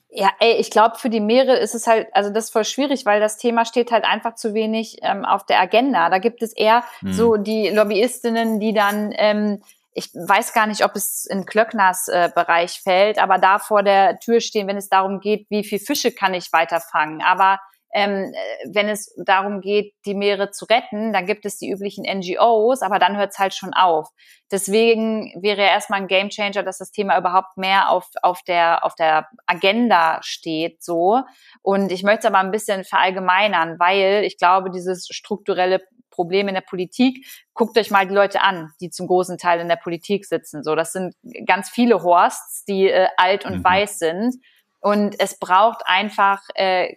[0.09, 3.05] Ja, ey, ich glaube, für die Meere ist es halt, also das ist voll schwierig,
[3.05, 6.09] weil das Thema steht halt einfach zu wenig ähm, auf der Agenda.
[6.09, 7.13] Da gibt es eher hm.
[7.13, 9.61] so die Lobbyistinnen, die dann ähm,
[9.97, 14.19] ich weiß gar nicht, ob es in Klöckners äh, Bereich fällt, aber da vor der
[14.19, 17.23] Tür stehen, wenn es darum geht, wie viel Fische kann ich weiterfangen.
[17.23, 17.59] Aber
[17.93, 22.05] ähm, äh, wenn es darum geht, die Meere zu retten, dann gibt es die üblichen
[22.05, 24.09] NGOs, aber dann hört es halt schon auf.
[24.51, 29.27] Deswegen wäre erstmal ein Gamechanger, dass das Thema überhaupt mehr auf, auf, der, auf der
[29.45, 31.21] Agenda steht, so.
[31.61, 35.81] Und ich möchte es aber ein bisschen verallgemeinern, weil ich glaube, dieses strukturelle
[36.17, 37.27] Problem in der Politik.
[37.53, 40.63] Guckt euch mal die Leute an, die zum großen Teil in der Politik sitzen.
[40.63, 41.13] So, das sind
[41.45, 43.63] ganz viele Horsts, die äh, alt und mhm.
[43.63, 44.35] weiß sind.
[44.79, 46.95] Und es braucht einfach, äh,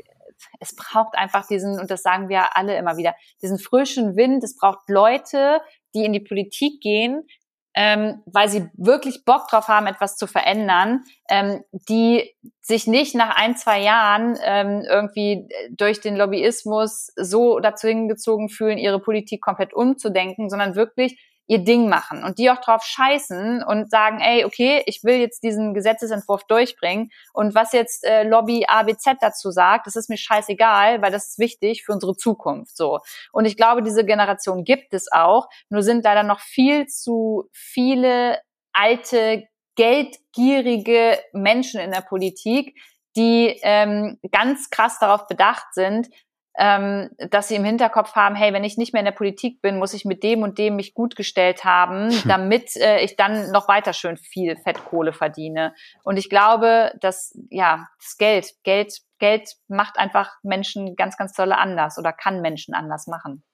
[0.58, 4.44] es braucht einfach diesen, und das sagen wir alle immer wieder, diesen frischen Wind.
[4.44, 5.60] Es braucht Leute,
[5.94, 7.26] die in die Politik gehen,
[7.74, 13.36] ähm, weil sie wirklich Bock drauf haben, etwas zu verändern, ähm, die sich nicht nach
[13.36, 19.72] ein, zwei Jahren ähm, irgendwie durch den Lobbyismus so dazu hingezogen fühlen, ihre Politik komplett
[19.72, 21.18] umzudenken, sondern wirklich
[21.50, 25.42] ihr Ding machen und die auch drauf scheißen und sagen, ey, okay, ich will jetzt
[25.42, 31.02] diesen Gesetzesentwurf durchbringen und was jetzt äh, Lobby ABZ dazu sagt, das ist mir scheißegal,
[31.02, 33.00] weil das ist wichtig für unsere Zukunft so.
[33.32, 38.38] Und ich glaube, diese Generation gibt es auch, nur sind leider noch viel zu viele
[38.72, 42.78] alte geldgierige Menschen in der Politik,
[43.16, 46.10] die ähm, ganz krass darauf bedacht sind,
[46.58, 49.78] ähm, dass sie im Hinterkopf haben, hey, wenn ich nicht mehr in der Politik bin,
[49.78, 53.68] muss ich mit dem und dem mich gut gestellt haben, damit äh, ich dann noch
[53.68, 55.74] weiter schön viel Fettkohle verdiene.
[56.02, 61.56] Und ich glaube, dass ja das Geld, Geld, Geld macht einfach Menschen ganz, ganz tolle
[61.56, 63.44] anders oder kann Menschen anders machen.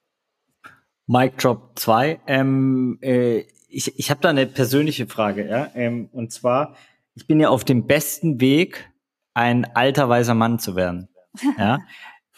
[1.06, 2.20] Mike Drop 2.
[2.26, 5.68] Ähm, äh, ich ich habe da eine persönliche Frage, ja.
[5.74, 6.76] Ähm, und zwar,
[7.14, 8.90] ich bin ja auf dem besten Weg,
[9.34, 11.08] ein alter weiser Mann zu werden.
[11.58, 11.80] Ja.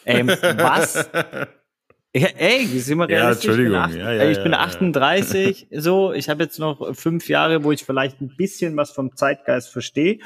[0.05, 1.09] Ähm, was?
[2.11, 3.71] Ey, sind wir ja, Entschuldigung.
[3.71, 6.11] Ich bin, acht, ja, ja, ich bin 38, so.
[6.11, 10.19] Ich habe jetzt noch fünf Jahre, wo ich vielleicht ein bisschen was vom Zeitgeist verstehe.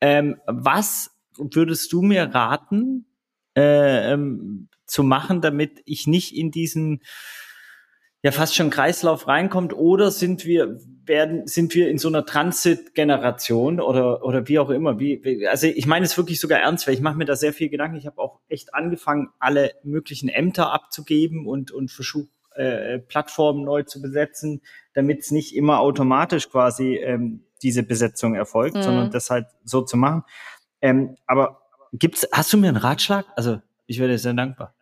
[0.00, 3.06] Ähm, was würdest du mir raten,
[3.56, 7.02] äh, ähm, zu machen, damit ich nicht in diesen
[8.22, 13.80] ja fast schon Kreislauf reinkommt oder sind wir werden sind wir in so einer Transit-Generation
[13.80, 14.98] oder oder wie auch immer.
[14.98, 17.68] Wie also ich meine es wirklich sogar ernst weil ich mache mir da sehr viel
[17.68, 17.96] Gedanken.
[17.96, 23.82] Ich habe auch echt angefangen alle möglichen Ämter abzugeben und und versuche äh, Plattformen neu
[23.82, 24.62] zu besetzen
[24.94, 28.82] damit es nicht immer automatisch quasi ähm, diese Besetzung erfolgt mhm.
[28.82, 30.22] sondern das halt so zu machen.
[30.80, 33.26] Ähm, aber gibt's hast du mir einen Ratschlag?
[33.36, 34.75] Also ich wäre dir sehr dankbar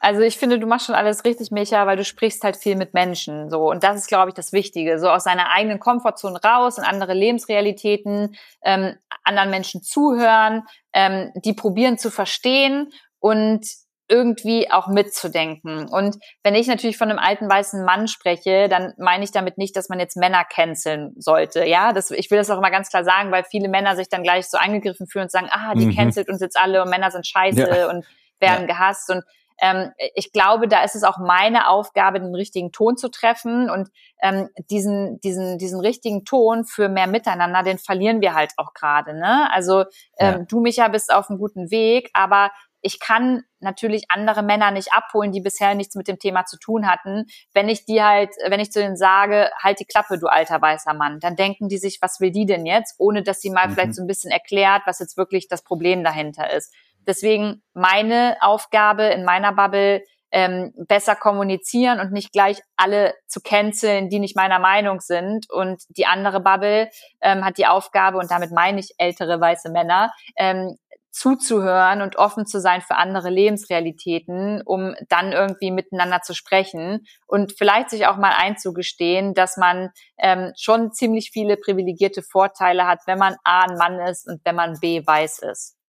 [0.00, 2.94] also ich finde, du machst schon alles richtig, Micha, weil du sprichst halt viel mit
[2.94, 3.50] Menschen.
[3.50, 4.98] So und das ist, glaube ich, das Wichtige.
[4.98, 8.34] So aus seiner eigenen Komfortzone raus in andere Lebensrealitäten,
[8.64, 10.62] ähm, anderen Menschen zuhören,
[10.94, 13.66] ähm, die probieren zu verstehen und
[14.08, 15.86] irgendwie auch mitzudenken.
[15.86, 19.76] Und wenn ich natürlich von einem alten weißen Mann spreche, dann meine ich damit nicht,
[19.76, 21.64] dass man jetzt Männer canceln sollte.
[21.64, 24.24] Ja, das, ich will das auch immer ganz klar sagen, weil viele Männer sich dann
[24.24, 25.94] gleich so angegriffen fühlen und sagen, ah, die mhm.
[25.94, 27.88] cancelt uns jetzt alle und Männer sind scheiße ja.
[27.88, 28.04] und
[28.40, 28.74] werden ja.
[28.74, 29.10] gehasst.
[29.10, 29.22] Und
[29.60, 33.88] ähm, ich glaube, da ist es auch meine Aufgabe, den richtigen Ton zu treffen und
[34.22, 39.14] ähm, diesen, diesen, diesen richtigen Ton für mehr Miteinander, den verlieren wir halt auch gerade.
[39.14, 39.50] Ne?
[39.52, 39.84] Also
[40.18, 40.38] ähm, ja.
[40.48, 42.50] du, Micha, bist auf einem guten Weg, aber
[42.82, 46.88] ich kann natürlich andere Männer nicht abholen, die bisher nichts mit dem Thema zu tun
[46.88, 47.26] hatten.
[47.52, 50.94] Wenn ich die halt, wenn ich zu denen sage, halt die Klappe, du alter weißer
[50.94, 53.72] Mann, dann denken die sich, was will die denn jetzt, ohne dass sie mal mhm.
[53.72, 56.72] vielleicht so ein bisschen erklärt, was jetzt wirklich das Problem dahinter ist.
[57.06, 64.08] Deswegen meine Aufgabe in meiner Bubble, ähm, besser kommunizieren und nicht gleich alle zu canceln,
[64.10, 65.50] die nicht meiner Meinung sind.
[65.50, 66.88] Und die andere Bubble
[67.20, 70.76] ähm, hat die Aufgabe, und damit meine ich ältere weiße Männer, ähm,
[71.12, 77.52] zuzuhören und offen zu sein für andere Lebensrealitäten, um dann irgendwie miteinander zu sprechen und
[77.58, 83.18] vielleicht sich auch mal einzugestehen, dass man ähm, schon ziemlich viele privilegierte Vorteile hat, wenn
[83.18, 85.79] man A ein Mann ist und wenn man B weiß ist.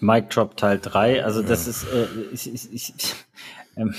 [0.00, 1.24] Mic Drop Teil 3.
[1.24, 1.70] Also das ja.
[1.70, 3.14] ist, äh, ich, ich, ich,
[3.76, 3.94] ähm,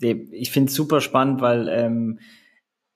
[0.00, 2.18] ich finde es super spannend, weil ähm,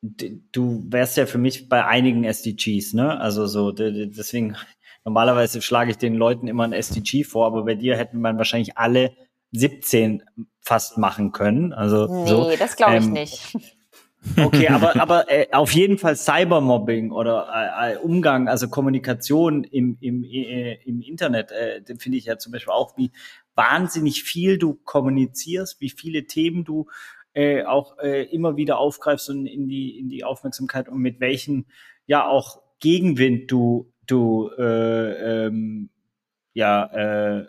[0.00, 3.18] du wärst ja für mich bei einigen SDGs, ne?
[3.20, 4.56] Also so, deswegen,
[5.04, 8.76] normalerweise schlage ich den Leuten immer ein SDG vor, aber bei dir hätten man wahrscheinlich
[8.76, 9.12] alle
[9.52, 10.22] 17
[10.60, 11.72] fast machen können.
[11.72, 12.52] Also nee, so.
[12.58, 13.56] das glaube ich ähm, nicht.
[14.36, 19.96] Okay, aber, aber äh, auf jeden Fall Cybermobbing oder äh, äh Umgang, also Kommunikation im,
[20.00, 23.10] im, äh, im Internet, äh, finde ich ja zum Beispiel auch, wie
[23.54, 26.86] wahnsinnig viel du kommunizierst, wie viele Themen du
[27.34, 31.66] äh, auch äh, immer wieder aufgreifst und in die, in die Aufmerksamkeit und mit welchen
[32.06, 35.90] ja auch Gegenwind du, du äh, ähm,
[36.52, 37.46] ja, äh,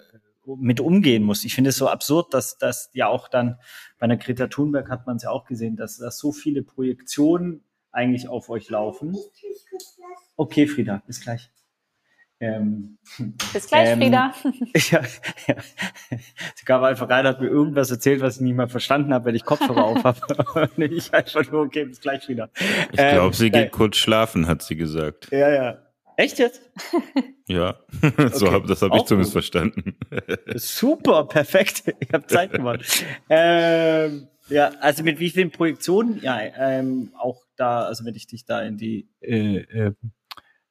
[0.58, 1.44] mit umgehen muss.
[1.46, 3.58] Ich finde es so absurd, dass dass ja auch dann
[3.98, 7.64] bei einer Greta Thunberg hat man es ja auch gesehen, dass, dass so viele Projektionen
[7.92, 9.18] eigentlich auf euch laufen.
[10.36, 11.52] Okay, Frieda, bis gleich.
[12.42, 12.98] Ähm,
[13.52, 14.34] bis gleich, ähm, Frieda.
[14.92, 15.02] Ja,
[15.48, 15.56] ja.
[16.56, 19.36] Sie kam einfach rein, hat mir irgendwas erzählt, was ich nicht mal verstanden habe, weil
[19.36, 20.70] ich Kopfhörer auf habe.
[20.78, 22.50] ich einfach nur, okay, bis gleich, Frieda.
[22.92, 25.30] Ich glaube, ähm, sie geht äh, kurz schlafen, hat sie gesagt.
[25.32, 25.89] Ja, ja.
[26.20, 26.62] Echt jetzt?
[27.48, 27.80] Ja,
[28.34, 28.52] so okay.
[28.52, 29.44] hab, das habe ich zumindest gut.
[29.44, 29.96] verstanden.
[30.56, 31.84] Super, perfekt.
[32.00, 33.04] Ich habe Zeit gemacht.
[33.28, 36.22] ähm, ja, also mit wie vielen Projektionen?
[36.22, 39.94] Ja, ähm, auch da, also wenn ich dich da in die äh, äh,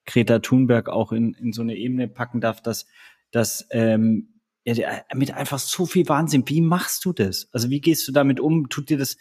[0.07, 2.87] Greta Thunberg auch in, in so eine Ebene packen darf, dass,
[3.33, 6.45] dass ähm, ja, mit einfach so viel Wahnsinn.
[6.47, 7.49] Wie machst du das?
[7.51, 8.69] Also wie gehst du damit um?
[8.69, 9.17] Tut dir das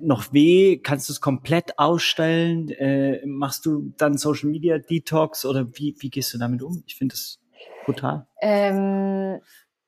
[0.00, 0.78] noch weh?
[0.78, 2.70] Kannst du es komplett ausstellen?
[2.70, 6.82] Äh, machst du dann Social Media Detox oder wie, wie gehst du damit um?
[6.86, 7.40] Ich finde das
[7.84, 8.26] brutal.
[8.40, 9.40] Ähm,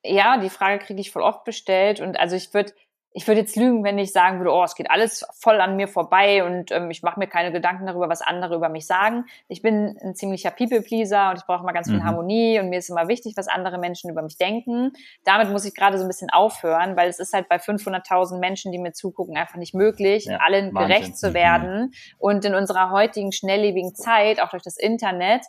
[0.05, 2.73] ja, die Frage kriege ich voll oft bestellt und also ich würde
[3.17, 5.89] ich würde jetzt lügen, wenn ich sagen würde, oh, es geht alles voll an mir
[5.89, 9.25] vorbei und ähm, ich mache mir keine Gedanken darüber, was andere über mich sagen.
[9.49, 12.05] Ich bin ein ziemlicher People-Pleaser und ich brauche immer ganz viel mhm.
[12.05, 14.93] Harmonie und mir ist immer wichtig, was andere Menschen über mich denken.
[15.25, 18.71] Damit muss ich gerade so ein bisschen aufhören, weil es ist halt bei 500.000 Menschen,
[18.71, 20.89] die mir zugucken, einfach nicht möglich, ja, allen Wahnsinn.
[20.89, 21.85] gerecht zu werden.
[21.85, 21.93] Mhm.
[22.19, 25.41] Und in unserer heutigen schnelllebigen Zeit, auch durch das Internet,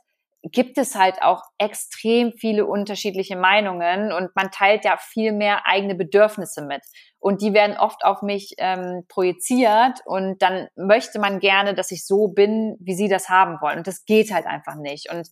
[0.44, 5.96] gibt es halt auch extrem viele unterschiedliche Meinungen und man teilt ja viel mehr eigene
[5.96, 6.82] Bedürfnisse mit.
[7.20, 12.06] Und die werden oft auf mich ähm, projiziert und dann möchte man gerne, dass ich
[12.06, 13.80] so bin, wie sie das haben wollen.
[13.80, 15.12] Und das geht halt einfach nicht.
[15.12, 15.28] Und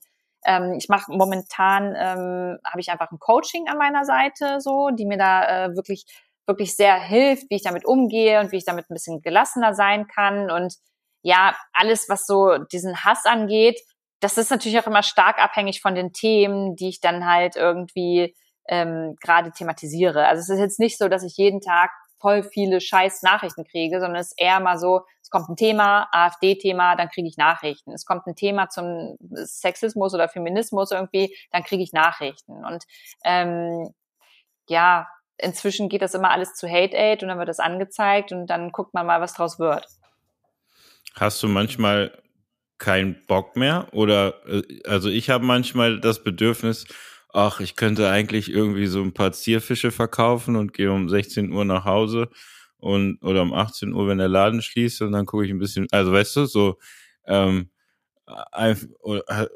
[0.46, 5.06] ähm, ich mache momentan, ähm, habe ich einfach ein Coaching an meiner Seite, so, die
[5.06, 6.06] mir da äh, wirklich,
[6.48, 10.08] wirklich sehr hilft, wie ich damit umgehe und wie ich damit ein bisschen gelassener sein
[10.08, 10.52] kann.
[10.52, 10.76] Und
[11.22, 13.80] ja, alles, was so diesen Hass angeht,
[14.26, 18.36] das ist natürlich auch immer stark abhängig von den Themen, die ich dann halt irgendwie
[18.68, 20.26] ähm, gerade thematisiere.
[20.28, 24.00] Also es ist jetzt nicht so, dass ich jeden Tag voll viele scheiß Nachrichten kriege,
[24.00, 27.92] sondern es ist eher mal so, es kommt ein Thema, AfD-Thema, dann kriege ich Nachrichten.
[27.92, 32.66] Es kommt ein Thema zum Sexismus oder Feminismus irgendwie, dann kriege ich Nachrichten.
[32.66, 32.84] Und
[33.24, 33.94] ähm,
[34.68, 35.08] ja,
[35.38, 38.72] inzwischen geht das immer alles zu Hate Aid und dann wird das angezeigt und dann
[38.72, 39.86] guckt man mal, was draus wird.
[41.14, 42.25] Hast du manchmal
[42.78, 43.88] keinen Bock mehr?
[43.92, 46.86] Oder äh, also ich habe manchmal das Bedürfnis,
[47.34, 51.66] ach, ich könnte eigentlich irgendwie so ein paar Zierfische verkaufen und gehe um 16 Uhr
[51.66, 52.30] nach Hause
[52.78, 55.88] und oder um 18 Uhr, wenn der Laden schließt und dann gucke ich ein bisschen,
[55.92, 56.78] also weißt du, so
[57.26, 57.70] ähm,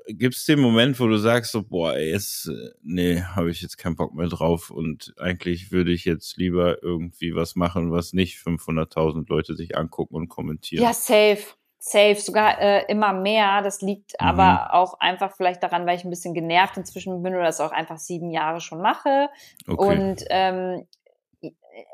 [0.08, 2.52] gibt es den Moment, wo du sagst so, boah, ey, jetzt,
[2.84, 7.34] nee, habe ich jetzt keinen Bock mehr drauf und eigentlich würde ich jetzt lieber irgendwie
[7.34, 10.84] was machen, was nicht 500.000 Leute sich angucken und kommentieren.
[10.84, 13.62] Ja, safe safe, sogar äh, immer mehr.
[13.62, 14.28] Das liegt mhm.
[14.28, 17.72] aber auch einfach vielleicht daran, weil ich ein bisschen genervt inzwischen bin oder das auch
[17.72, 19.30] einfach sieben Jahre schon mache.
[19.68, 19.78] Okay.
[19.78, 20.86] Und ähm,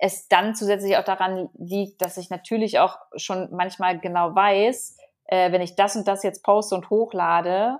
[0.01, 5.51] es dann zusätzlich auch daran liegt, dass ich natürlich auch schon manchmal genau weiß, äh,
[5.51, 7.79] wenn ich das und das jetzt poste und hochlade,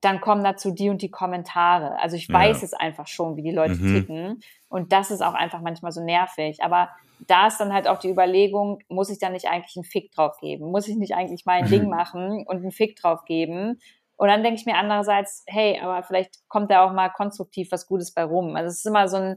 [0.00, 1.98] dann kommen dazu die und die Kommentare.
[2.00, 2.64] Also ich weiß ja.
[2.64, 3.94] es einfach schon, wie die Leute mhm.
[3.94, 4.40] ticken.
[4.68, 6.62] Und das ist auch einfach manchmal so nervig.
[6.62, 6.88] Aber
[7.26, 10.38] da ist dann halt auch die Überlegung, muss ich da nicht eigentlich einen Fick drauf
[10.40, 10.70] geben?
[10.70, 11.90] Muss ich nicht eigentlich mal ein Ding mhm.
[11.96, 13.80] machen und einen Fick drauf geben?
[14.16, 17.86] Und dann denke ich mir andererseits, hey, aber vielleicht kommt da auch mal konstruktiv was
[17.86, 18.56] Gutes bei rum.
[18.56, 19.36] Also es ist immer so ein,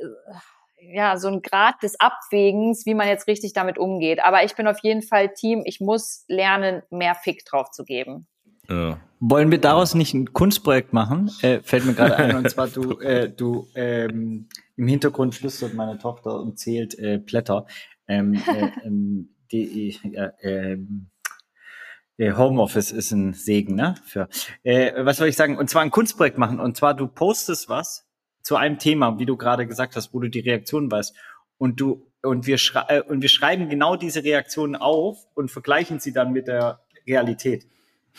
[0.00, 4.22] äh, ja, so ein Grad des Abwägens, wie man jetzt richtig damit umgeht.
[4.22, 8.26] Aber ich bin auf jeden Fall Team, ich muss lernen, mehr Fick drauf zu geben.
[8.68, 9.00] Ja.
[9.20, 11.30] Wollen wir daraus nicht ein Kunstprojekt machen?
[11.42, 15.98] Äh, fällt mir gerade ein, und zwar du, äh, du ähm, im Hintergrund flüstert meine
[15.98, 17.66] Tochter und zählt äh, Blätter.
[18.08, 21.08] Ähm, äh, ähm, die, äh, ähm,
[22.18, 23.94] äh, Homeoffice ist ein Segen, ne?
[24.04, 24.28] Für,
[24.62, 25.56] äh, was soll ich sagen?
[25.56, 26.60] Und zwar ein Kunstprojekt machen.
[26.60, 28.06] Und zwar du postest was
[28.42, 31.14] zu einem Thema, wie du gerade gesagt hast, wo du die Reaktion weißt.
[31.58, 32.58] Und du und wir,
[33.08, 37.66] und wir schreiben genau diese Reaktionen auf und vergleichen sie dann mit der Realität.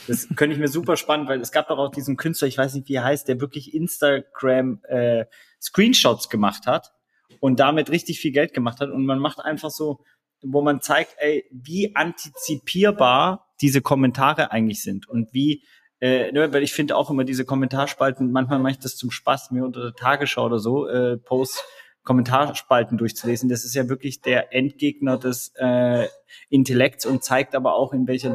[0.08, 2.74] Das könnte ich mir super spannend, weil es gab doch auch diesen Künstler, ich weiß
[2.76, 5.26] nicht, wie er heißt, der wirklich Instagram äh,
[5.62, 6.94] Screenshots gemacht hat
[7.40, 8.90] und damit richtig viel Geld gemacht hat.
[8.90, 10.04] Und man macht einfach so,
[10.42, 15.64] wo man zeigt, ey, wie antizipierbar diese Kommentare eigentlich sind und wie,
[16.00, 19.52] äh, ne, weil ich finde auch immer diese Kommentarspalten, manchmal mache ich das zum Spaß,
[19.52, 21.64] mir unter der Tagesschau oder so, äh, Post
[22.08, 23.50] Kommentarspalten durchzulesen.
[23.50, 26.08] Das ist ja wirklich der Endgegner des äh,
[26.48, 28.30] Intellekts und zeigt aber auch, in welcher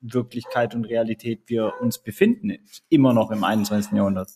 [0.00, 3.92] Lebenswirklichkeit und Realität wir uns befinden, immer noch im 21.
[3.92, 4.28] Jahrhundert.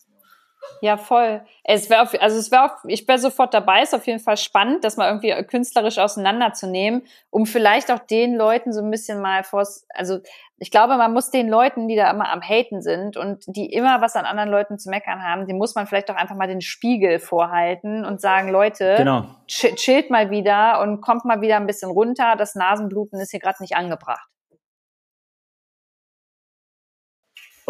[0.83, 1.43] Ja, voll.
[1.65, 4.99] Es wäre also es wäre ich wäre sofort dabei, ist auf jeden Fall spannend, das
[4.99, 10.19] mal irgendwie künstlerisch auseinanderzunehmen, um vielleicht auch den Leuten so ein bisschen mal vors, also
[10.59, 14.03] ich glaube, man muss den Leuten, die da immer am Haten sind und die immer
[14.03, 16.61] was an anderen Leuten zu meckern haben, die muss man vielleicht auch einfach mal den
[16.61, 19.25] Spiegel vorhalten und sagen, Leute, genau.
[19.47, 23.63] chillt mal wieder und kommt mal wieder ein bisschen runter, das Nasenbluten ist hier gerade
[23.63, 24.29] nicht angebracht.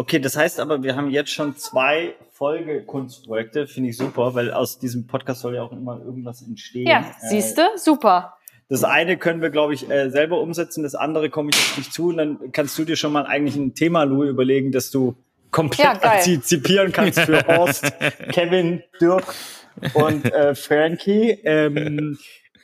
[0.01, 4.79] Okay, das heißt aber, wir haben jetzt schon zwei Folgekunstprojekte, finde ich super, weil aus
[4.79, 6.87] diesem Podcast soll ja auch immer irgendwas entstehen.
[6.87, 8.33] Ja, siehst du, äh, super.
[8.67, 11.91] Das eine können wir, glaube ich, äh, selber umsetzen, das andere komme ich auf dich
[11.91, 15.17] zu und dann kannst du dir schon mal eigentlich ein Thema, Lou, überlegen, dass du
[15.51, 17.93] komplett ja, antizipieren kannst für Horst,
[18.31, 19.35] Kevin, Dirk
[19.93, 21.37] und äh, Frankie.
[21.43, 22.17] Ähm,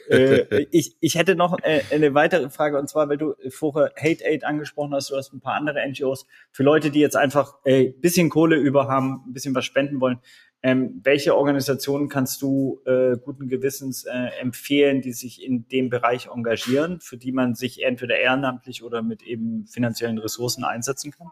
[0.09, 4.23] äh, ich, ich hätte noch äh, eine weitere Frage und zwar, weil du vorher Hate
[4.25, 7.89] Aid angesprochen hast, du hast ein paar andere NGOs für Leute, die jetzt einfach äh,
[7.89, 10.19] bisschen Kohle über haben, ein bisschen was spenden wollen.
[10.63, 16.29] Ähm, welche Organisationen kannst du äh, guten Gewissens äh, empfehlen, die sich in dem Bereich
[16.33, 21.27] engagieren, für die man sich entweder ehrenamtlich oder mit eben finanziellen Ressourcen einsetzen kann?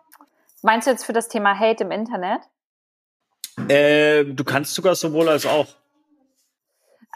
[0.62, 2.42] Meinst du jetzt für das Thema Hate im Internet?
[3.68, 5.68] Äh, du kannst sogar sowohl als auch.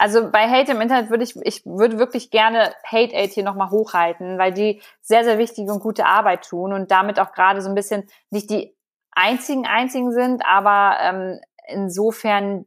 [0.00, 3.68] Also bei Hate im Internet würde ich, ich würde wirklich gerne Hate Aid hier nochmal
[3.68, 7.68] hochhalten, weil die sehr, sehr wichtige und gute Arbeit tun und damit auch gerade so
[7.68, 8.74] ein bisschen nicht die
[9.10, 12.64] einzigen einzigen sind, aber ähm, insofern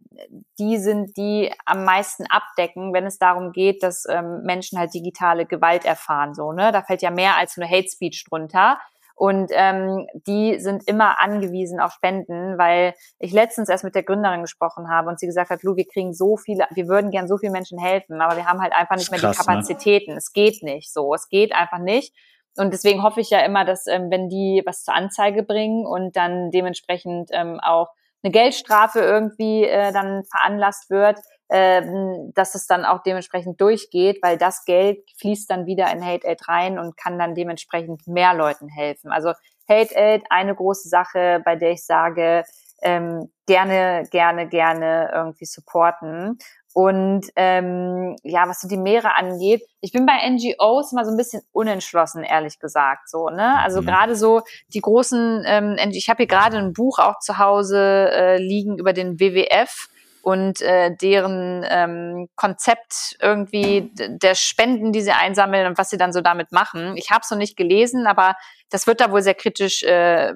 [0.60, 5.48] die sind, die am meisten abdecken, wenn es darum geht, dass ähm, Menschen halt digitale
[5.48, 6.36] Gewalt erfahren.
[6.36, 6.72] So, ne?
[6.72, 8.78] Da fällt ja mehr als nur Hate Speech drunter.
[9.16, 14.42] Und ähm, die sind immer angewiesen auf Spenden, weil ich letztens erst mit der Gründerin
[14.42, 17.38] gesprochen habe und sie gesagt hat, Lu, wir kriegen so viele, wir würden gern so
[17.38, 19.46] vielen Menschen helfen, aber wir haben halt einfach nicht mehr krass, die ne?
[19.46, 20.12] Kapazitäten.
[20.14, 20.18] Ne?
[20.18, 22.16] Es geht nicht so, es geht einfach nicht.
[22.58, 26.16] Und deswegen hoffe ich ja immer, dass ähm, wenn die was zur Anzeige bringen und
[26.16, 27.90] dann dementsprechend ähm, auch
[28.24, 34.38] eine Geldstrafe irgendwie äh, dann veranlasst wird, ähm, dass es dann auch dementsprechend durchgeht, weil
[34.38, 38.70] das Geld fließt dann wieder in Hate Aid rein und kann dann dementsprechend mehr Leuten
[38.70, 39.12] helfen.
[39.12, 39.34] Also
[39.70, 42.44] Hate Aid, eine große Sache, bei der ich sage,
[42.82, 46.38] ähm, gerne, gerne, gerne irgendwie supporten.
[46.74, 51.18] Und ähm, ja, was so die Meere angeht, ich bin bei NGOs immer so ein
[51.18, 53.10] bisschen unentschlossen, ehrlich gesagt.
[53.10, 53.60] So, ne?
[53.60, 53.86] Also mhm.
[53.86, 54.42] gerade so
[54.74, 58.92] die großen, ähm, ich habe hier gerade ein Buch auch zu Hause äh, liegen über
[58.92, 59.88] den WWF
[60.24, 66.14] und äh, deren ähm, Konzept irgendwie der Spenden, die sie einsammeln und was sie dann
[66.14, 66.96] so damit machen.
[66.96, 68.36] Ich habe es noch nicht gelesen, aber
[68.70, 70.34] das wird da wohl sehr kritisch äh, äh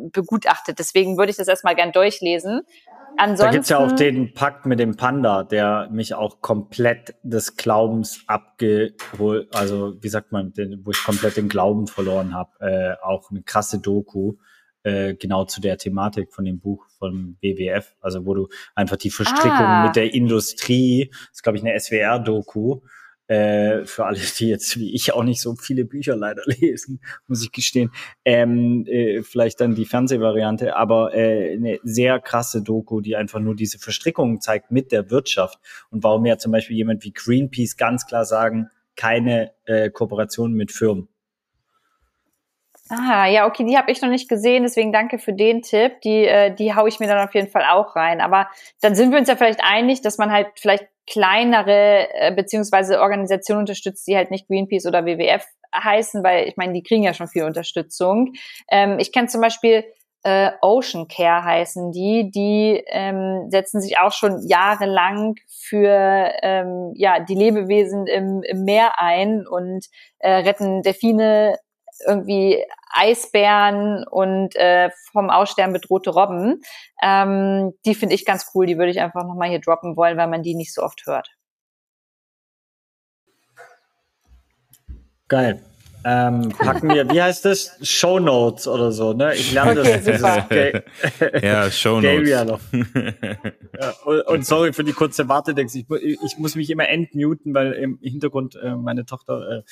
[0.00, 0.80] begutachtet.
[0.80, 2.62] Deswegen würde ich das erstmal gern durchlesen.
[3.16, 7.56] Ansonsten, da gibt's ja auch den Pakt mit dem Panda, der mich auch komplett des
[7.56, 12.50] Glaubens abgeholt, also wie sagt man, den, wo ich komplett den Glauben verloren habe.
[12.58, 14.34] Äh, auch eine krasse Doku,
[14.82, 19.10] äh, genau zu der Thematik von dem Buch von WWF, also wo du einfach die
[19.10, 19.86] Verstrickung ah.
[19.86, 22.80] mit der Industrie, das ist glaube ich eine SWR-Doku,
[23.28, 27.42] äh, für alle, die jetzt wie ich auch nicht so viele Bücher leider lesen, muss
[27.42, 27.90] ich gestehen.
[28.24, 33.54] Ähm, äh, vielleicht dann die Fernsehvariante, aber äh, eine sehr krasse Doku, die einfach nur
[33.54, 35.58] diese Verstrickungen zeigt mit der Wirtschaft
[35.90, 40.72] und warum ja zum Beispiel jemand wie Greenpeace ganz klar sagen, keine äh, Kooperation mit
[40.72, 41.08] Firmen.
[42.94, 46.02] Ah, ja, okay, die habe ich noch nicht gesehen, deswegen danke für den Tipp.
[46.02, 48.20] Die, äh, die hau ich mir dann auf jeden Fall auch rein.
[48.20, 48.48] Aber
[48.82, 53.60] dann sind wir uns ja vielleicht einig, dass man halt vielleicht kleinere äh, beziehungsweise Organisationen
[53.60, 55.42] unterstützt, die halt nicht Greenpeace oder WWF
[55.74, 58.34] heißen, weil ich meine, die kriegen ja schon viel Unterstützung.
[58.70, 59.84] Ähm, ich kenne zum Beispiel
[60.22, 67.20] äh, Ocean Care heißen die, die ähm, setzen sich auch schon jahrelang für ähm, ja
[67.20, 69.86] die Lebewesen im, im Meer ein und
[70.18, 71.56] äh, retten Delfine
[72.06, 76.62] irgendwie Eisbären und äh, vom Aussterben bedrohte Robben.
[77.02, 78.66] Ähm, die finde ich ganz cool.
[78.66, 81.30] Die würde ich einfach nochmal hier droppen wollen, weil man die nicht so oft hört.
[85.28, 85.62] Geil.
[86.04, 87.78] Ähm, packen wir, wie heißt das?
[87.80, 89.34] Show Notes oder so, ne?
[89.34, 90.82] Ich lerne okay, das.
[91.14, 92.28] Dieses ja, Show Notes.
[92.28, 92.60] Ja noch.
[92.72, 95.74] ja, und, und, sorry für die kurze Wartedex.
[95.76, 99.62] Ich, ich, muss mich immer entmuten, weil im Hintergrund äh, meine Tochter äh,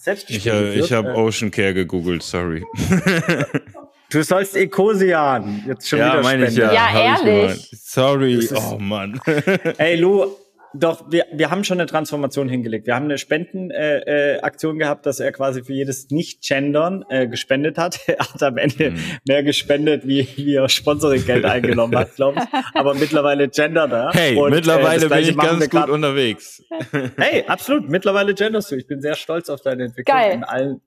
[0.00, 2.64] selbst Ich, äh, ich habe Ocean Care gegoogelt, sorry.
[4.12, 5.62] Du sollst Ecosian.
[5.68, 6.72] Jetzt schon ja, wieder meine ich ja.
[6.72, 7.70] Ja, ehrlich.
[7.80, 8.48] Sorry.
[8.56, 9.20] oh Mann.
[9.78, 10.26] Ey, Lu,
[10.72, 12.86] doch, wir, wir haben schon eine Transformation hingelegt.
[12.86, 17.78] Wir haben eine Spendenaktion äh, äh, gehabt, dass er quasi für jedes Nicht-Gendern äh, gespendet
[17.78, 18.00] hat.
[18.10, 18.98] Er hat am Ende mhm.
[19.26, 22.74] mehr gespendet, wie, wie er Sponsoring-Geld eingenommen hat, glaube ich.
[22.74, 24.10] Aber mittlerweile gendert er.
[24.12, 26.62] Hey, und, äh, mittlerweile äh, bin ich ganz gut unterwegs.
[27.16, 27.88] Hey, absolut.
[27.88, 28.76] Mittlerweile genderst du.
[28.76, 30.32] Ich bin sehr stolz auf deine Entwicklung Geil.
[30.34, 30.80] in allen.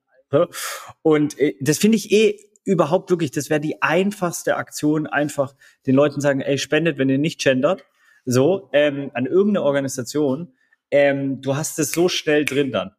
[1.01, 5.53] Und äh, das finde ich eh überhaupt wirklich, das wäre die einfachste Aktion, einfach
[5.85, 7.83] den Leuten sagen, ey, spendet, wenn ihr nicht gendert
[8.25, 10.53] so, ähm, an irgendeine Organisation,
[10.91, 12.95] ähm, du hast es so schnell drin dann.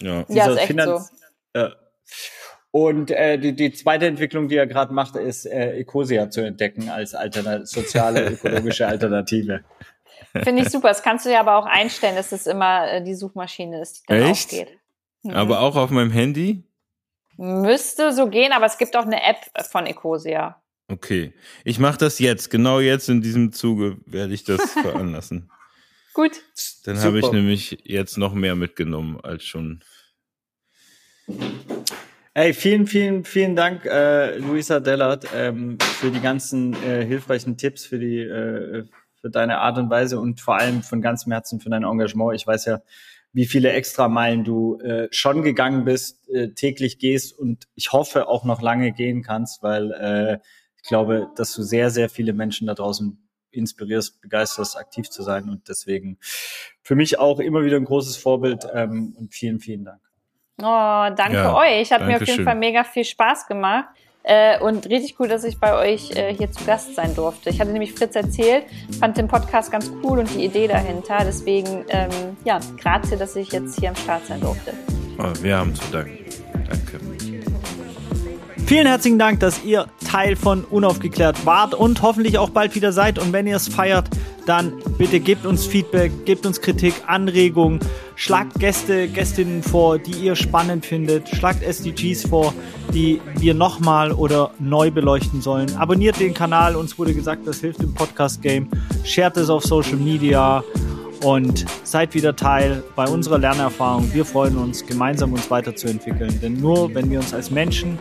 [0.00, 1.12] Ja, ja ist echt Finanz
[1.54, 1.60] so.
[1.60, 1.70] Äh,
[2.70, 6.88] und äh, die, die zweite Entwicklung, die er gerade macht, ist äh, Ecosia zu entdecken
[6.88, 9.62] als altern soziale, ökologische Alternative.
[10.42, 10.88] Finde ich super.
[10.88, 14.04] Das kannst du ja aber auch einstellen, dass es immer äh, die Suchmaschine ist, die
[14.08, 14.52] dann Echt?
[14.52, 14.78] aufgeht.
[15.22, 15.30] Mhm.
[15.30, 16.64] Aber auch auf meinem Handy?
[17.36, 19.38] Müsste so gehen, aber es gibt auch eine App
[19.70, 20.60] von Ecosia.
[20.88, 21.32] Okay,
[21.64, 25.50] ich mache das jetzt, genau jetzt in diesem Zuge werde ich das veranlassen.
[26.12, 26.42] Gut.
[26.84, 29.82] Dann habe ich nämlich jetzt noch mehr mitgenommen als schon.
[32.34, 37.86] Ey, vielen, vielen, vielen Dank, äh, Luisa Dellert, ähm, für die ganzen äh, hilfreichen Tipps,
[37.86, 38.84] für die, äh,
[39.20, 42.34] für deine Art und Weise und vor allem von ganzem Herzen für dein Engagement.
[42.34, 42.82] Ich weiß ja,
[43.32, 48.44] wie viele Extrameilen du äh, schon gegangen bist, äh, täglich gehst und ich hoffe auch
[48.44, 50.38] noch lange gehen kannst, weil äh,
[50.84, 53.18] ich glaube, dass du sehr, sehr viele Menschen da draußen
[53.50, 55.48] inspirierst, begeisterst, aktiv zu sein.
[55.48, 56.18] Und deswegen
[56.82, 60.00] für mich auch immer wieder ein großes Vorbild ähm, und vielen, vielen Dank.
[60.58, 61.90] Oh, danke ja, euch.
[61.90, 62.44] Hat mir auf jeden schön.
[62.44, 63.86] Fall mega viel Spaß gemacht.
[64.24, 67.48] Äh, und richtig cool, dass ich bei euch äh, hier zu Gast sein durfte.
[67.48, 68.66] Ich hatte nämlich Fritz erzählt,
[69.00, 71.18] fand den Podcast ganz cool und die Idee dahinter.
[71.24, 74.74] Deswegen, ähm, ja, grazie, dass ich jetzt hier am Start sein durfte.
[75.18, 76.23] Oh, wir haben zu danken.
[78.66, 83.18] Vielen herzlichen Dank, dass ihr Teil von Unaufgeklärt wart und hoffentlich auch bald wieder seid.
[83.18, 84.08] Und wenn ihr es feiert,
[84.46, 87.80] dann bitte gebt uns Feedback, gebt uns Kritik, Anregungen,
[88.16, 92.54] schlagt Gäste, Gästinnen vor, die ihr spannend findet, schlagt SDGs vor,
[92.94, 95.76] die wir nochmal oder neu beleuchten sollen.
[95.76, 98.68] Abonniert den Kanal, uns wurde gesagt, das hilft im Podcast-Game.
[99.04, 100.64] Shared es auf Social Media
[101.24, 104.12] und seid wieder Teil bei unserer Lernerfahrung.
[104.12, 107.98] Wir freuen uns, gemeinsam uns weiterzuentwickeln, denn nur wenn wir uns als Menschen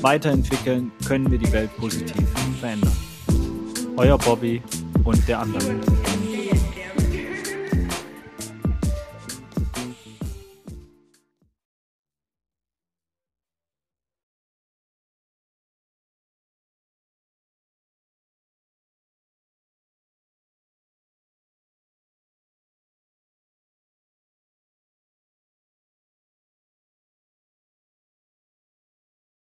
[0.00, 2.26] weiterentwickeln, können wir die Welt positiv
[2.60, 2.96] verändern.
[3.96, 4.62] Euer Bobby
[5.04, 6.29] und der andere.